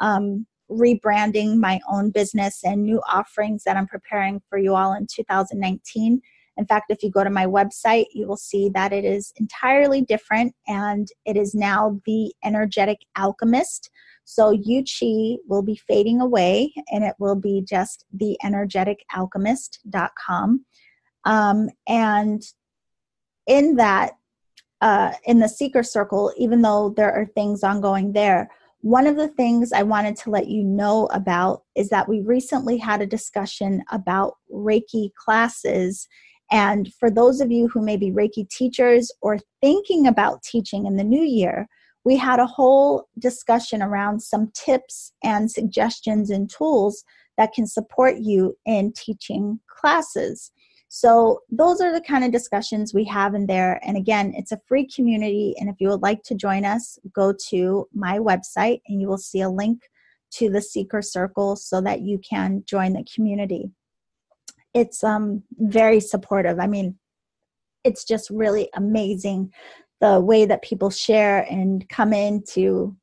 um, 0.00 0.46
rebranding 0.70 1.56
my 1.56 1.80
own 1.90 2.10
business 2.10 2.60
and 2.64 2.82
new 2.82 3.00
offerings 3.08 3.64
that 3.64 3.76
i'm 3.76 3.86
preparing 3.86 4.40
for 4.48 4.58
you 4.58 4.74
all 4.74 4.92
in 4.92 5.06
2019 5.12 6.20
in 6.56 6.66
fact 6.66 6.86
if 6.90 7.02
you 7.02 7.10
go 7.10 7.24
to 7.24 7.30
my 7.30 7.46
website 7.46 8.06
you 8.12 8.26
will 8.26 8.36
see 8.36 8.68
that 8.68 8.92
it 8.92 9.04
is 9.04 9.32
entirely 9.36 10.02
different 10.02 10.54
and 10.68 11.08
it 11.24 11.36
is 11.36 11.54
now 11.54 12.00
the 12.06 12.32
energetic 12.44 12.98
alchemist 13.16 13.90
so 14.30 14.56
Yewchi 14.56 15.38
will 15.48 15.62
be 15.62 15.74
fading 15.74 16.20
away 16.20 16.72
and 16.92 17.02
it 17.02 17.16
will 17.18 17.34
be 17.34 17.64
just 17.68 18.04
the 18.12 18.38
energeticalchemist.com. 18.44 20.64
Um, 21.24 21.68
and 21.88 22.40
in 23.48 23.74
that, 23.74 24.12
uh, 24.80 25.14
in 25.24 25.40
the 25.40 25.48
seeker 25.48 25.82
circle, 25.82 26.32
even 26.36 26.62
though 26.62 26.94
there 26.96 27.12
are 27.12 27.26
things 27.26 27.64
ongoing 27.64 28.12
there, 28.12 28.48
one 28.82 29.08
of 29.08 29.16
the 29.16 29.26
things 29.26 29.72
I 29.72 29.82
wanted 29.82 30.14
to 30.18 30.30
let 30.30 30.46
you 30.46 30.62
know 30.62 31.06
about 31.06 31.64
is 31.74 31.88
that 31.88 32.08
we 32.08 32.20
recently 32.20 32.78
had 32.78 33.02
a 33.02 33.06
discussion 33.06 33.82
about 33.90 34.36
Reiki 34.48 35.12
classes. 35.14 36.06
And 36.52 36.94
for 36.94 37.10
those 37.10 37.40
of 37.40 37.50
you 37.50 37.66
who 37.66 37.82
may 37.82 37.96
be 37.96 38.12
Reiki 38.12 38.48
teachers 38.48 39.10
or 39.22 39.40
thinking 39.60 40.06
about 40.06 40.44
teaching 40.44 40.86
in 40.86 40.96
the 40.96 41.02
new 41.02 41.20
year, 41.20 41.68
we 42.04 42.16
had 42.16 42.38
a 42.38 42.46
whole 42.46 43.08
discussion 43.18 43.82
around 43.82 44.20
some 44.22 44.50
tips 44.54 45.12
and 45.22 45.50
suggestions 45.50 46.30
and 46.30 46.50
tools 46.50 47.04
that 47.36 47.52
can 47.52 47.66
support 47.66 48.16
you 48.18 48.56
in 48.66 48.92
teaching 48.92 49.60
classes. 49.68 50.52
So, 50.92 51.40
those 51.50 51.80
are 51.80 51.92
the 51.92 52.00
kind 52.00 52.24
of 52.24 52.32
discussions 52.32 52.92
we 52.92 53.04
have 53.04 53.34
in 53.34 53.46
there. 53.46 53.80
And 53.86 53.96
again, 53.96 54.32
it's 54.36 54.50
a 54.50 54.60
free 54.66 54.88
community. 54.88 55.54
And 55.58 55.68
if 55.68 55.76
you 55.78 55.88
would 55.88 56.02
like 56.02 56.22
to 56.24 56.34
join 56.34 56.64
us, 56.64 56.98
go 57.14 57.32
to 57.48 57.86
my 57.94 58.18
website 58.18 58.80
and 58.88 59.00
you 59.00 59.06
will 59.06 59.18
see 59.18 59.40
a 59.40 59.48
link 59.48 59.82
to 60.32 60.50
the 60.50 60.60
Seeker 60.60 61.00
Circle 61.00 61.56
so 61.56 61.80
that 61.82 62.00
you 62.00 62.18
can 62.18 62.64
join 62.66 62.94
the 62.94 63.04
community. 63.14 63.70
It's 64.74 65.04
um, 65.04 65.44
very 65.58 66.00
supportive. 66.00 66.58
I 66.58 66.66
mean, 66.66 66.98
it's 67.84 68.04
just 68.04 68.28
really 68.30 68.68
amazing 68.74 69.52
the 70.00 70.20
way 70.20 70.46
that 70.46 70.62
people 70.62 70.90
share 70.90 71.46
and 71.50 71.88
come 71.88 72.12
in 72.12 72.42
to 72.50 72.96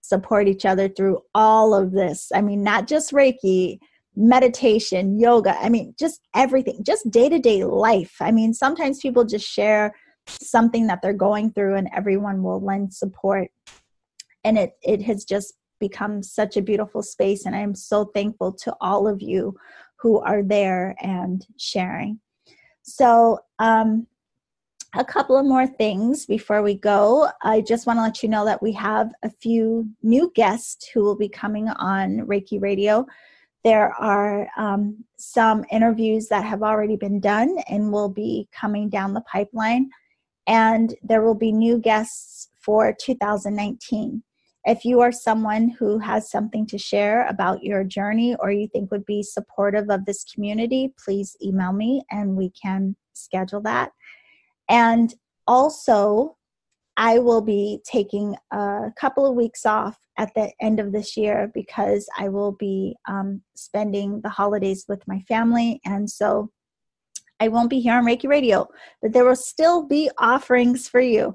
support 0.00 0.48
each 0.48 0.64
other 0.64 0.88
through 0.88 1.20
all 1.34 1.74
of 1.74 1.92
this. 1.92 2.30
I 2.34 2.42
mean, 2.42 2.62
not 2.62 2.86
just 2.86 3.12
Reiki, 3.12 3.78
meditation, 4.16 5.18
yoga, 5.18 5.58
I 5.60 5.68
mean, 5.68 5.94
just 5.98 6.20
everything, 6.34 6.84
just 6.84 7.10
day 7.10 7.28
to 7.28 7.38
day 7.38 7.64
life. 7.64 8.14
I 8.20 8.30
mean, 8.30 8.54
sometimes 8.54 9.00
people 9.00 9.24
just 9.24 9.46
share 9.46 9.94
something 10.28 10.86
that 10.86 11.00
they're 11.02 11.12
going 11.12 11.52
through 11.52 11.76
and 11.76 11.88
everyone 11.94 12.42
will 12.42 12.62
lend 12.64 12.94
support. 12.94 13.48
And 14.44 14.58
it, 14.58 14.72
it 14.82 15.02
has 15.02 15.24
just 15.24 15.54
become 15.80 16.22
such 16.22 16.56
a 16.56 16.62
beautiful 16.62 17.02
space. 17.02 17.46
And 17.46 17.56
I 17.56 17.60
am 17.60 17.74
so 17.74 18.04
thankful 18.14 18.52
to 18.52 18.74
all 18.80 19.08
of 19.08 19.20
you 19.20 19.56
who 19.96 20.20
are 20.20 20.42
there 20.42 20.94
and 21.00 21.44
sharing. 21.58 22.20
So, 22.82 23.38
um, 23.58 24.06
a 24.96 25.04
couple 25.04 25.36
of 25.36 25.44
more 25.44 25.66
things 25.66 26.24
before 26.24 26.62
we 26.62 26.74
go. 26.74 27.28
I 27.42 27.60
just 27.60 27.86
want 27.86 27.98
to 27.98 28.02
let 28.02 28.22
you 28.22 28.28
know 28.28 28.44
that 28.44 28.62
we 28.62 28.72
have 28.72 29.10
a 29.22 29.30
few 29.30 29.88
new 30.02 30.30
guests 30.34 30.88
who 30.88 31.02
will 31.02 31.16
be 31.16 31.28
coming 31.28 31.68
on 31.68 32.18
Reiki 32.20 32.60
Radio. 32.60 33.06
There 33.64 33.92
are 33.94 34.46
um, 34.56 35.04
some 35.16 35.64
interviews 35.70 36.28
that 36.28 36.44
have 36.44 36.62
already 36.62 36.96
been 36.96 37.18
done 37.18 37.56
and 37.68 37.92
will 37.92 38.08
be 38.08 38.48
coming 38.52 38.88
down 38.88 39.14
the 39.14 39.22
pipeline, 39.22 39.90
and 40.46 40.94
there 41.02 41.22
will 41.22 41.34
be 41.34 41.50
new 41.50 41.78
guests 41.78 42.50
for 42.60 42.94
2019. 43.00 44.22
If 44.66 44.84
you 44.84 45.00
are 45.00 45.12
someone 45.12 45.70
who 45.70 45.98
has 45.98 46.30
something 46.30 46.66
to 46.68 46.78
share 46.78 47.26
about 47.26 47.62
your 47.62 47.84
journey 47.84 48.34
or 48.38 48.50
you 48.50 48.68
think 48.68 48.90
would 48.90 49.04
be 49.04 49.22
supportive 49.22 49.90
of 49.90 50.06
this 50.06 50.24
community, 50.24 50.94
please 51.02 51.36
email 51.42 51.72
me 51.72 52.02
and 52.10 52.36
we 52.36 52.50
can 52.50 52.96
schedule 53.12 53.60
that. 53.62 53.92
And 54.68 55.14
also, 55.46 56.36
I 56.96 57.18
will 57.18 57.40
be 57.40 57.80
taking 57.84 58.36
a 58.52 58.92
couple 58.96 59.26
of 59.26 59.34
weeks 59.34 59.66
off 59.66 59.98
at 60.16 60.32
the 60.34 60.52
end 60.60 60.78
of 60.78 60.92
this 60.92 61.16
year 61.16 61.50
because 61.54 62.08
I 62.16 62.28
will 62.28 62.52
be 62.52 62.96
um, 63.08 63.42
spending 63.56 64.20
the 64.20 64.28
holidays 64.28 64.84
with 64.88 65.06
my 65.08 65.20
family. 65.20 65.80
And 65.84 66.08
so 66.08 66.50
I 67.40 67.48
won't 67.48 67.70
be 67.70 67.80
here 67.80 67.94
on 67.94 68.04
Reiki 68.04 68.28
Radio, 68.28 68.68
but 69.02 69.12
there 69.12 69.24
will 69.24 69.34
still 69.34 69.82
be 69.82 70.08
offerings 70.18 70.88
for 70.88 71.00
you. 71.00 71.34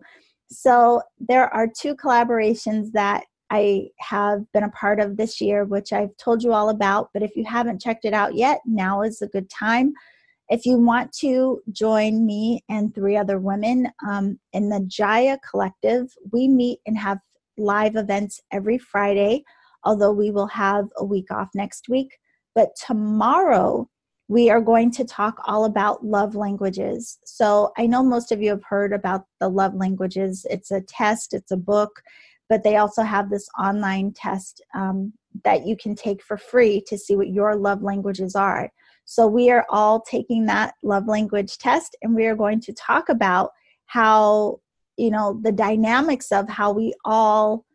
So 0.50 1.02
there 1.20 1.54
are 1.54 1.68
two 1.68 1.96
collaborations 1.96 2.92
that 2.94 3.26
I 3.52 3.90
have 4.00 4.50
been 4.54 4.64
a 4.64 4.70
part 4.70 5.00
of 5.00 5.18
this 5.18 5.42
year, 5.42 5.66
which 5.66 5.92
I've 5.92 6.16
told 6.18 6.42
you 6.44 6.54
all 6.54 6.70
about. 6.70 7.10
But 7.14 7.24
if 7.24 7.36
you 7.36 7.44
haven't 7.46 7.82
checked 7.82 8.06
it 8.06 8.14
out 8.14 8.36
yet, 8.36 8.62
now 8.66 9.02
is 9.02 9.22
a 9.22 9.28
good 9.28 9.50
time. 9.50 9.94
If 10.50 10.66
you 10.66 10.78
want 10.78 11.14
to 11.20 11.62
join 11.72 12.26
me 12.26 12.64
and 12.70 12.94
three 12.94 13.16
other 13.16 13.38
women 13.38 13.88
um, 14.08 14.40
in 14.52 14.70
the 14.70 14.80
Jaya 14.88 15.38
Collective, 15.48 16.12
we 16.32 16.48
meet 16.48 16.80
and 16.88 16.98
have 16.98 17.20
live 17.58 17.96
events 17.96 18.42
every 18.52 18.80
Friday, 18.80 19.44
although 19.84 20.12
we 20.12 20.32
will 20.32 20.48
have 20.48 20.88
a 20.98 21.06
week 21.06 21.30
off 21.30 21.50
next 21.54 21.88
week. 21.88 22.18
But 22.56 22.70
tomorrow, 22.76 23.88
we 24.28 24.50
are 24.50 24.62
going 24.62 24.90
to 24.92 25.06
talk 25.06 25.40
all 25.46 25.66
about 25.66 26.04
love 26.04 26.36
languages. 26.36 27.20
So 27.26 27.72
I 27.78 27.86
know 27.86 28.04
most 28.04 28.32
of 28.32 28.42
you 28.42 28.50
have 28.50 28.64
heard 28.64 28.92
about 28.92 29.26
the 29.40 29.50
love 29.50 29.76
languages. 29.76 30.48
It's 30.50 30.72
a 30.72 30.82
test, 30.82 31.34
it's 31.34 31.52
a 31.52 31.58
book, 31.58 32.02
but 32.48 32.64
they 32.64 32.78
also 32.78 33.04
have 33.04 33.30
this 33.30 33.48
online 33.60 34.14
test 34.14 34.64
um, 34.74 35.14
that 35.44 35.68
you 35.68 35.78
can 35.78 35.96
take 35.96 36.24
for 36.24 36.38
free 36.38 36.84
to 36.88 36.98
see 36.98 37.16
what 37.16 37.30
your 37.30 37.56
love 37.56 37.84
languages 37.84 38.36
are. 38.36 38.72
So 39.10 39.26
we 39.26 39.50
are 39.50 39.66
all 39.70 40.02
taking 40.02 40.46
that 40.46 40.76
love 40.84 41.08
language 41.08 41.58
test 41.58 41.96
and 42.04 42.14
we 42.14 42.28
are 42.28 42.36
going 42.36 42.62
to 42.62 42.74
talk 42.74 43.10
about 43.10 43.54
how, 43.88 44.60
you 44.98 45.10
know, 45.10 45.40
the 45.42 45.52
dynamics 45.52 46.32
of 46.32 46.48
how 46.48 46.74
we 46.74 46.94
all 47.04 47.66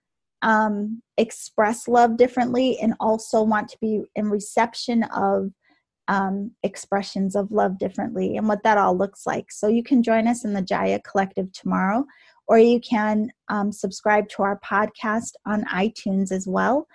um, 0.43 1.03
express 1.19 1.89
love 1.89 2.17
differently 2.17 2.79
and 2.79 2.95
also 3.01 3.43
want 3.43 3.69
to 3.71 3.79
be 3.81 4.05
in 4.15 4.31
reception 4.31 5.03
of 5.13 5.51
um, 6.07 6.53
expressions 6.63 7.35
of 7.35 7.51
love 7.51 7.81
differently 7.81 8.37
and 8.37 8.47
what 8.47 8.63
that 8.63 8.79
all 8.79 8.97
looks 8.97 9.27
like. 9.27 9.51
So 9.51 9.67
you 9.67 9.83
can 9.83 10.05
join 10.05 10.29
us 10.29 10.45
in 10.45 10.53
the 10.53 10.63
Jaya 10.63 11.01
Collective 11.01 11.51
tomorrow, 11.51 12.05
or 12.47 12.59
you 12.59 12.79
can 12.79 13.33
um, 13.49 13.73
subscribe 13.73 14.29
to 14.29 14.45
our 14.45 14.61
podcast 14.61 15.33
on 15.45 15.65
iTunes 15.65 16.31
as 16.31 16.47
well. 16.47 16.87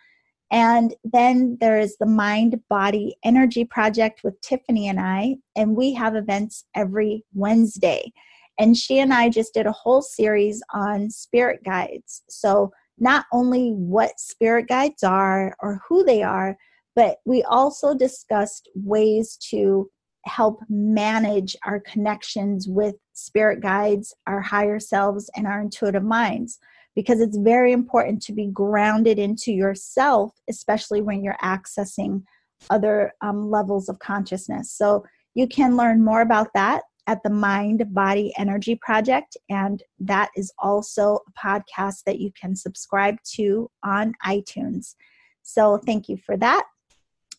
And 0.51 0.95
then 1.03 1.57
there 1.62 1.77
is 1.77 1.97
the 1.97 2.07
Mind 2.07 2.59
Body 2.69 3.15
Energy 3.23 3.65
Project 3.65 4.21
with 4.23 4.39
Tiffany 4.41 4.88
and 4.88 4.99
I, 4.99 5.38
and 5.55 5.75
we 5.75 5.93
have 5.93 6.15
events 6.15 6.65
every 6.75 7.23
Wednesday. 7.33 8.12
And 8.57 8.75
she 8.75 8.99
and 8.99 9.13
I 9.13 9.29
just 9.29 9.53
did 9.53 9.67
a 9.67 9.71
whole 9.71 10.01
series 10.01 10.62
on 10.73 11.12
spirit 11.12 11.63
guides. 11.63 12.23
So, 12.29 12.71
not 13.01 13.25
only 13.31 13.69
what 13.69 14.19
spirit 14.19 14.67
guides 14.67 15.03
are 15.03 15.55
or 15.62 15.81
who 15.88 16.03
they 16.03 16.21
are, 16.21 16.57
but 16.95 17.19
we 17.23 17.43
also 17.43 17.93
discussed 17.93 18.67
ways 18.75 19.38
to 19.51 19.89
help 20.25 20.59
manage 20.67 21.55
our 21.65 21.79
connections 21.79 22.67
with 22.67 22.95
spirit 23.13 23.62
guides, 23.62 24.13
our 24.27 24.41
higher 24.41 24.79
selves, 24.79 25.29
and 25.38 25.47
our 25.47 25.62
intuitive 25.62 26.03
minds 26.03 26.59
because 26.95 27.21
it's 27.21 27.38
very 27.38 27.71
important 27.71 28.21
to 28.23 28.34
be 28.34 28.47
grounded 28.47 29.19
into 29.19 29.52
yourself, 29.52 30.34
especially 30.49 31.02
when 31.02 31.23
you're 31.23 31.38
accessing 31.41 32.23
other 32.69 33.13
um, 33.21 33.49
levels 33.49 33.89
of 33.89 33.99
consciousness. 33.99 34.71
So 34.71 35.06
you 35.36 35.47
can 35.47 35.78
learn 35.78 36.04
more 36.04 36.21
about 36.21 36.49
that 36.54 36.84
at 37.08 37.23
the 37.23 37.30
Mind 37.30 37.84
Body 37.93 38.34
Energy 38.38 38.75
Project, 38.75 39.36
and 39.49 39.82
that 39.99 40.30
is 40.36 40.52
also 40.60 41.19
a 41.28 41.47
podcast 41.47 42.04
that 42.06 42.19
you 42.19 42.32
can 42.39 42.56
subscribe 42.56 43.15
to 43.36 43.69
on 43.84 44.13
iTunes. 44.25 44.95
So 45.41 45.78
thank 45.78 46.10
you 46.10 46.17
for 46.17 46.38
that. 46.38 46.65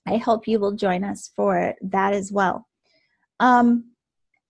I 0.08 0.16
hope 0.16 0.48
you 0.48 0.58
will 0.58 0.72
join 0.72 1.04
us 1.04 1.30
for 1.36 1.74
that 1.82 2.14
as 2.14 2.32
well. 2.32 2.66
Um, 3.38 3.92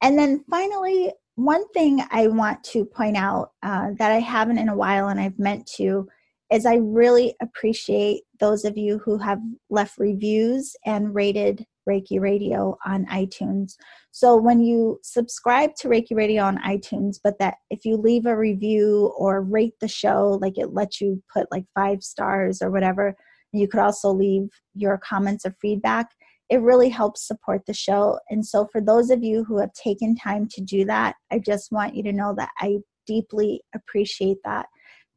and 0.03 0.19
then 0.19 0.45
finally, 0.49 1.13
one 1.37 1.67
thing 1.69 2.03
I 2.11 2.27
want 2.27 2.63
to 2.65 2.85
point 2.85 3.17
out 3.17 3.53
uh, 3.63 3.91
that 3.99 4.13
I 4.13 4.21
haven't 4.21 4.59
in 4.59 4.69
a 4.69 4.77
while 4.77 5.09
and 5.09 5.21
I've 5.21 5.39
meant 5.39 5.67
to 5.77 6.09
is 6.53 6.67
I 6.67 6.77
really 6.77 7.35
appreciate 7.41 8.23
those 8.41 8.65
of 8.65 8.77
you 8.77 8.99
who 8.99 9.19
have 9.19 9.39
left 9.71 9.99
reviews 9.99 10.75
and 10.85 11.15
rated 11.15 11.65
Reiki 11.89 12.21
Radio 12.21 12.77
on 12.85 13.07
iTunes. 13.07 13.75
So 14.11 14.37
when 14.37 14.61
you 14.61 14.99
subscribe 15.03 15.75
to 15.77 15.89
Reiki 15.89 16.15
Radio 16.15 16.43
on 16.43 16.59
iTunes, 16.59 17.17
but 17.23 17.39
that 17.39 17.55
if 17.71 17.85
you 17.85 17.97
leave 17.97 18.27
a 18.27 18.37
review 18.37 19.13
or 19.17 19.43
rate 19.43 19.75
the 19.81 19.89
show, 19.89 20.39
like 20.41 20.59
it 20.59 20.75
lets 20.75 21.01
you 21.01 21.23
put 21.33 21.51
like 21.51 21.65
five 21.75 22.03
stars 22.03 22.61
or 22.61 22.71
whatever, 22.71 23.17
you 23.53 23.67
could 23.69 23.81
also 23.81 24.13
leave 24.13 24.49
your 24.75 24.99
comments 24.99 25.47
or 25.47 25.55
feedback. 25.61 26.11
It 26.51 26.61
really 26.61 26.89
helps 26.89 27.27
support 27.27 27.65
the 27.67 27.73
show. 27.73 28.19
And 28.29 28.45
so, 28.45 28.67
for 28.73 28.81
those 28.81 29.11
of 29.11 29.23
you 29.23 29.45
who 29.45 29.59
have 29.59 29.73
taken 29.73 30.17
time 30.17 30.49
to 30.49 30.61
do 30.61 30.85
that, 30.87 31.15
I 31.31 31.39
just 31.39 31.71
want 31.73 31.95
you 31.95 32.03
to 32.03 32.13
know 32.13 32.35
that 32.37 32.51
I 32.59 32.79
deeply 33.07 33.63
appreciate 33.75 34.39
that 34.45 34.67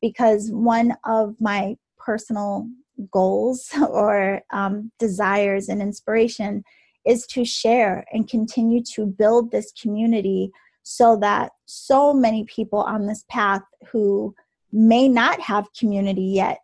because 0.02 0.50
one 0.52 0.96
of 1.06 1.36
my 1.40 1.76
personal 1.98 2.68
goals 3.12 3.70
or 3.90 4.42
um, 4.52 4.92
desires 5.00 5.70
and 5.70 5.82
inspiration 5.82 6.64
is 7.06 7.26
to 7.28 7.44
share 7.44 8.06
and 8.14 8.30
continue 8.30 8.82
to 8.96 9.06
build 9.06 9.52
this 9.52 9.72
community 9.82 10.52
so 10.84 11.18
that 11.18 11.52
so 11.66 12.14
many 12.14 12.46
people 12.46 12.80
on 12.80 13.08
this 13.08 13.26
path 13.30 13.62
who 13.92 14.34
may 14.72 15.08
not 15.08 15.40
have 15.40 15.74
community 15.78 16.24
yet 16.24 16.60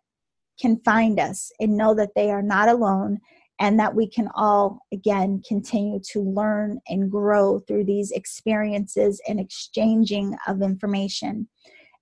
can 0.60 0.78
find 0.84 1.18
us 1.18 1.50
and 1.58 1.76
know 1.76 1.94
that 1.94 2.10
they 2.14 2.30
are 2.30 2.42
not 2.42 2.68
alone 2.68 3.18
and 3.60 3.78
that 3.78 3.94
we 3.94 4.08
can 4.08 4.28
all 4.34 4.80
again 4.92 5.42
continue 5.46 6.00
to 6.12 6.20
learn 6.20 6.80
and 6.88 7.10
grow 7.10 7.60
through 7.60 7.84
these 7.84 8.10
experiences 8.10 9.20
and 9.28 9.38
exchanging 9.38 10.34
of 10.48 10.62
information. 10.62 11.46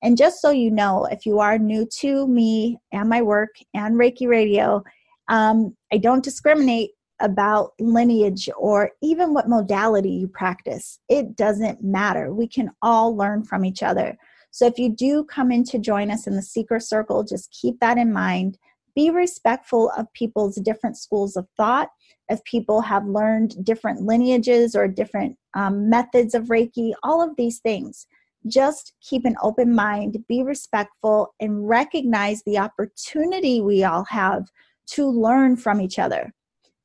And 0.03 0.16
just 0.16 0.40
so 0.40 0.51
you 0.51 0.71
know, 0.71 1.07
if 1.07 1.27
you 1.27 1.40
are 1.40 1.59
new 1.59 1.85
to 2.01 2.29
me 2.29 2.79
and 2.92 3.09
my 3.09 3.21
work 3.21 3.51
and 3.75 3.97
Reiki 3.97 4.29
Radio, 4.29 4.85
um, 5.29 5.77
I 5.92 5.99
don't 5.99 6.23
discriminate 6.23 6.90
about 7.21 7.73
lineage 7.81 8.49
or 8.57 8.92
even 9.03 9.35
what 9.35 9.49
modality 9.49 10.11
you 10.11 10.29
practice. 10.29 11.01
It 11.09 11.35
doesn't 11.37 11.83
matter. 11.83 12.33
We 12.33 12.47
can 12.47 12.71
all 12.81 13.16
learn 13.16 13.42
from 13.44 13.64
each 13.64 13.83
other. 13.83 14.16
So 14.53 14.66
if 14.66 14.79
you 14.79 14.88
do 14.88 15.25
come 15.25 15.51
in 15.51 15.64
to 15.64 15.79
join 15.79 16.11
us 16.12 16.29
in 16.29 16.37
the 16.37 16.42
Seeker 16.42 16.79
Circle, 16.79 17.25
just 17.25 17.51
keep 17.51 17.81
that 17.81 17.99
in 17.99 18.12
mind. 18.12 18.57
Be 18.99 19.11
respectful 19.11 19.93
of 19.97 20.13
people's 20.13 20.57
different 20.57 20.97
schools 20.97 21.37
of 21.37 21.47
thought. 21.57 21.89
If 22.29 22.43
people 22.43 22.81
have 22.81 23.07
learned 23.07 23.65
different 23.65 24.03
lineages 24.03 24.75
or 24.75 24.89
different 24.89 25.37
um, 25.55 25.89
methods 25.89 26.35
of 26.35 26.47
Reiki, 26.47 26.95
all 27.05 27.23
of 27.23 27.37
these 27.37 27.61
things 27.61 28.09
just 28.49 28.95
keep 29.01 29.25
an 29.25 29.37
open 29.41 29.73
mind, 29.73 30.25
be 30.29 30.43
respectful, 30.43 31.33
and 31.39 31.69
recognize 31.69 32.43
the 32.43 32.59
opportunity 32.59 33.61
we 33.61 33.85
all 33.85 34.03
have 34.09 34.49
to 34.89 35.09
learn 35.09 35.55
from 35.55 35.81
each 35.81 36.01
other. 36.01 36.33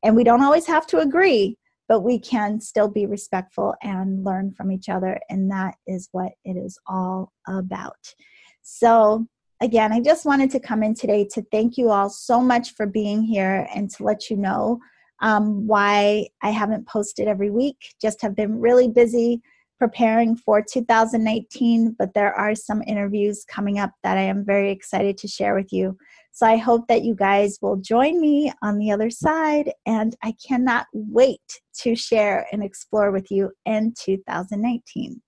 And 0.04 0.16
we 0.16 0.24
don't 0.24 0.44
always 0.44 0.68
have 0.68 0.86
to 0.88 1.00
agree, 1.00 1.58
but 1.90 2.02
we 2.02 2.20
can 2.20 2.62
still 2.62 2.90
be 2.90 3.08
respectful 3.08 3.74
and 3.82 4.24
learn 4.24 4.52
from 4.52 4.72
each 4.72 4.88
other. 4.88 5.20
And 5.32 5.50
that 5.50 5.78
is 5.88 6.10
what 6.12 6.34
it 6.46 6.58
is 6.58 6.78
all 6.86 7.34
about. 7.48 8.14
So, 8.62 9.26
again, 9.62 9.92
I 9.92 10.02
just 10.02 10.26
wanted 10.26 10.52
to 10.52 10.60
come 10.60 10.84
in 10.84 10.94
today 10.94 11.28
to 11.34 11.42
thank 11.52 11.78
you 11.78 11.90
all 11.90 12.10
so 12.10 12.40
much 12.40 12.74
for 12.74 12.86
being 12.86 13.24
here 13.24 13.68
and 13.74 13.90
to 13.92 14.04
let 14.04 14.30
you 14.30 14.38
know 14.38 14.80
um, 15.22 15.68
why 15.68 16.28
I 16.42 16.50
haven't 16.50 16.88
posted 16.88 17.28
every 17.28 17.50
week. 17.50 17.78
Just 18.02 18.22
have 18.22 18.36
been 18.36 18.60
really 18.60 18.90
busy 18.90 19.42
preparing 19.80 20.36
for 20.36 20.62
2019, 20.62 21.96
but 21.98 22.14
there 22.14 22.34
are 22.34 22.56
some 22.56 22.82
interviews 22.88 23.44
coming 23.50 23.80
up 23.80 23.92
that 24.04 24.18
I 24.18 24.22
am 24.22 24.46
very 24.46 24.72
excited 24.72 25.18
to 25.18 25.28
share 25.28 25.56
with 25.56 25.74
you. 25.74 25.98
So 26.32 26.46
I 26.46 26.58
hope 26.58 26.88
that 26.88 27.04
you 27.04 27.16
guys 27.16 27.60
will 27.62 27.78
join 27.78 28.20
me 28.20 28.52
on 28.62 28.80
the 28.80 28.92
other 28.92 29.10
side, 29.10 29.72
and 29.86 30.16
I 30.24 30.34
cannot 30.46 30.88
wait 30.94 31.62
to 31.82 31.96
share 31.96 32.48
and 32.52 32.64
explore 32.64 33.12
with 33.12 33.30
you 33.30 33.52
in 33.66 33.94
2019. 34.00 35.22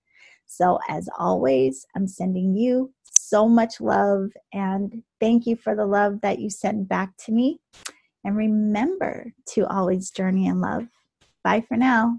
So, 0.46 0.78
as 0.88 1.08
always, 1.18 1.84
I'm 1.94 2.06
sending 2.06 2.56
you 2.56 2.92
so 3.18 3.48
much 3.48 3.80
love 3.80 4.30
and 4.52 5.02
thank 5.20 5.46
you 5.46 5.56
for 5.56 5.74
the 5.74 5.86
love 5.86 6.20
that 6.22 6.38
you 6.38 6.50
send 6.50 6.88
back 6.88 7.16
to 7.24 7.32
me. 7.32 7.60
And 8.24 8.36
remember 8.36 9.32
to 9.50 9.66
always 9.66 10.10
journey 10.10 10.46
in 10.46 10.60
love. 10.60 10.86
Bye 11.44 11.60
for 11.60 11.76
now. 11.76 12.18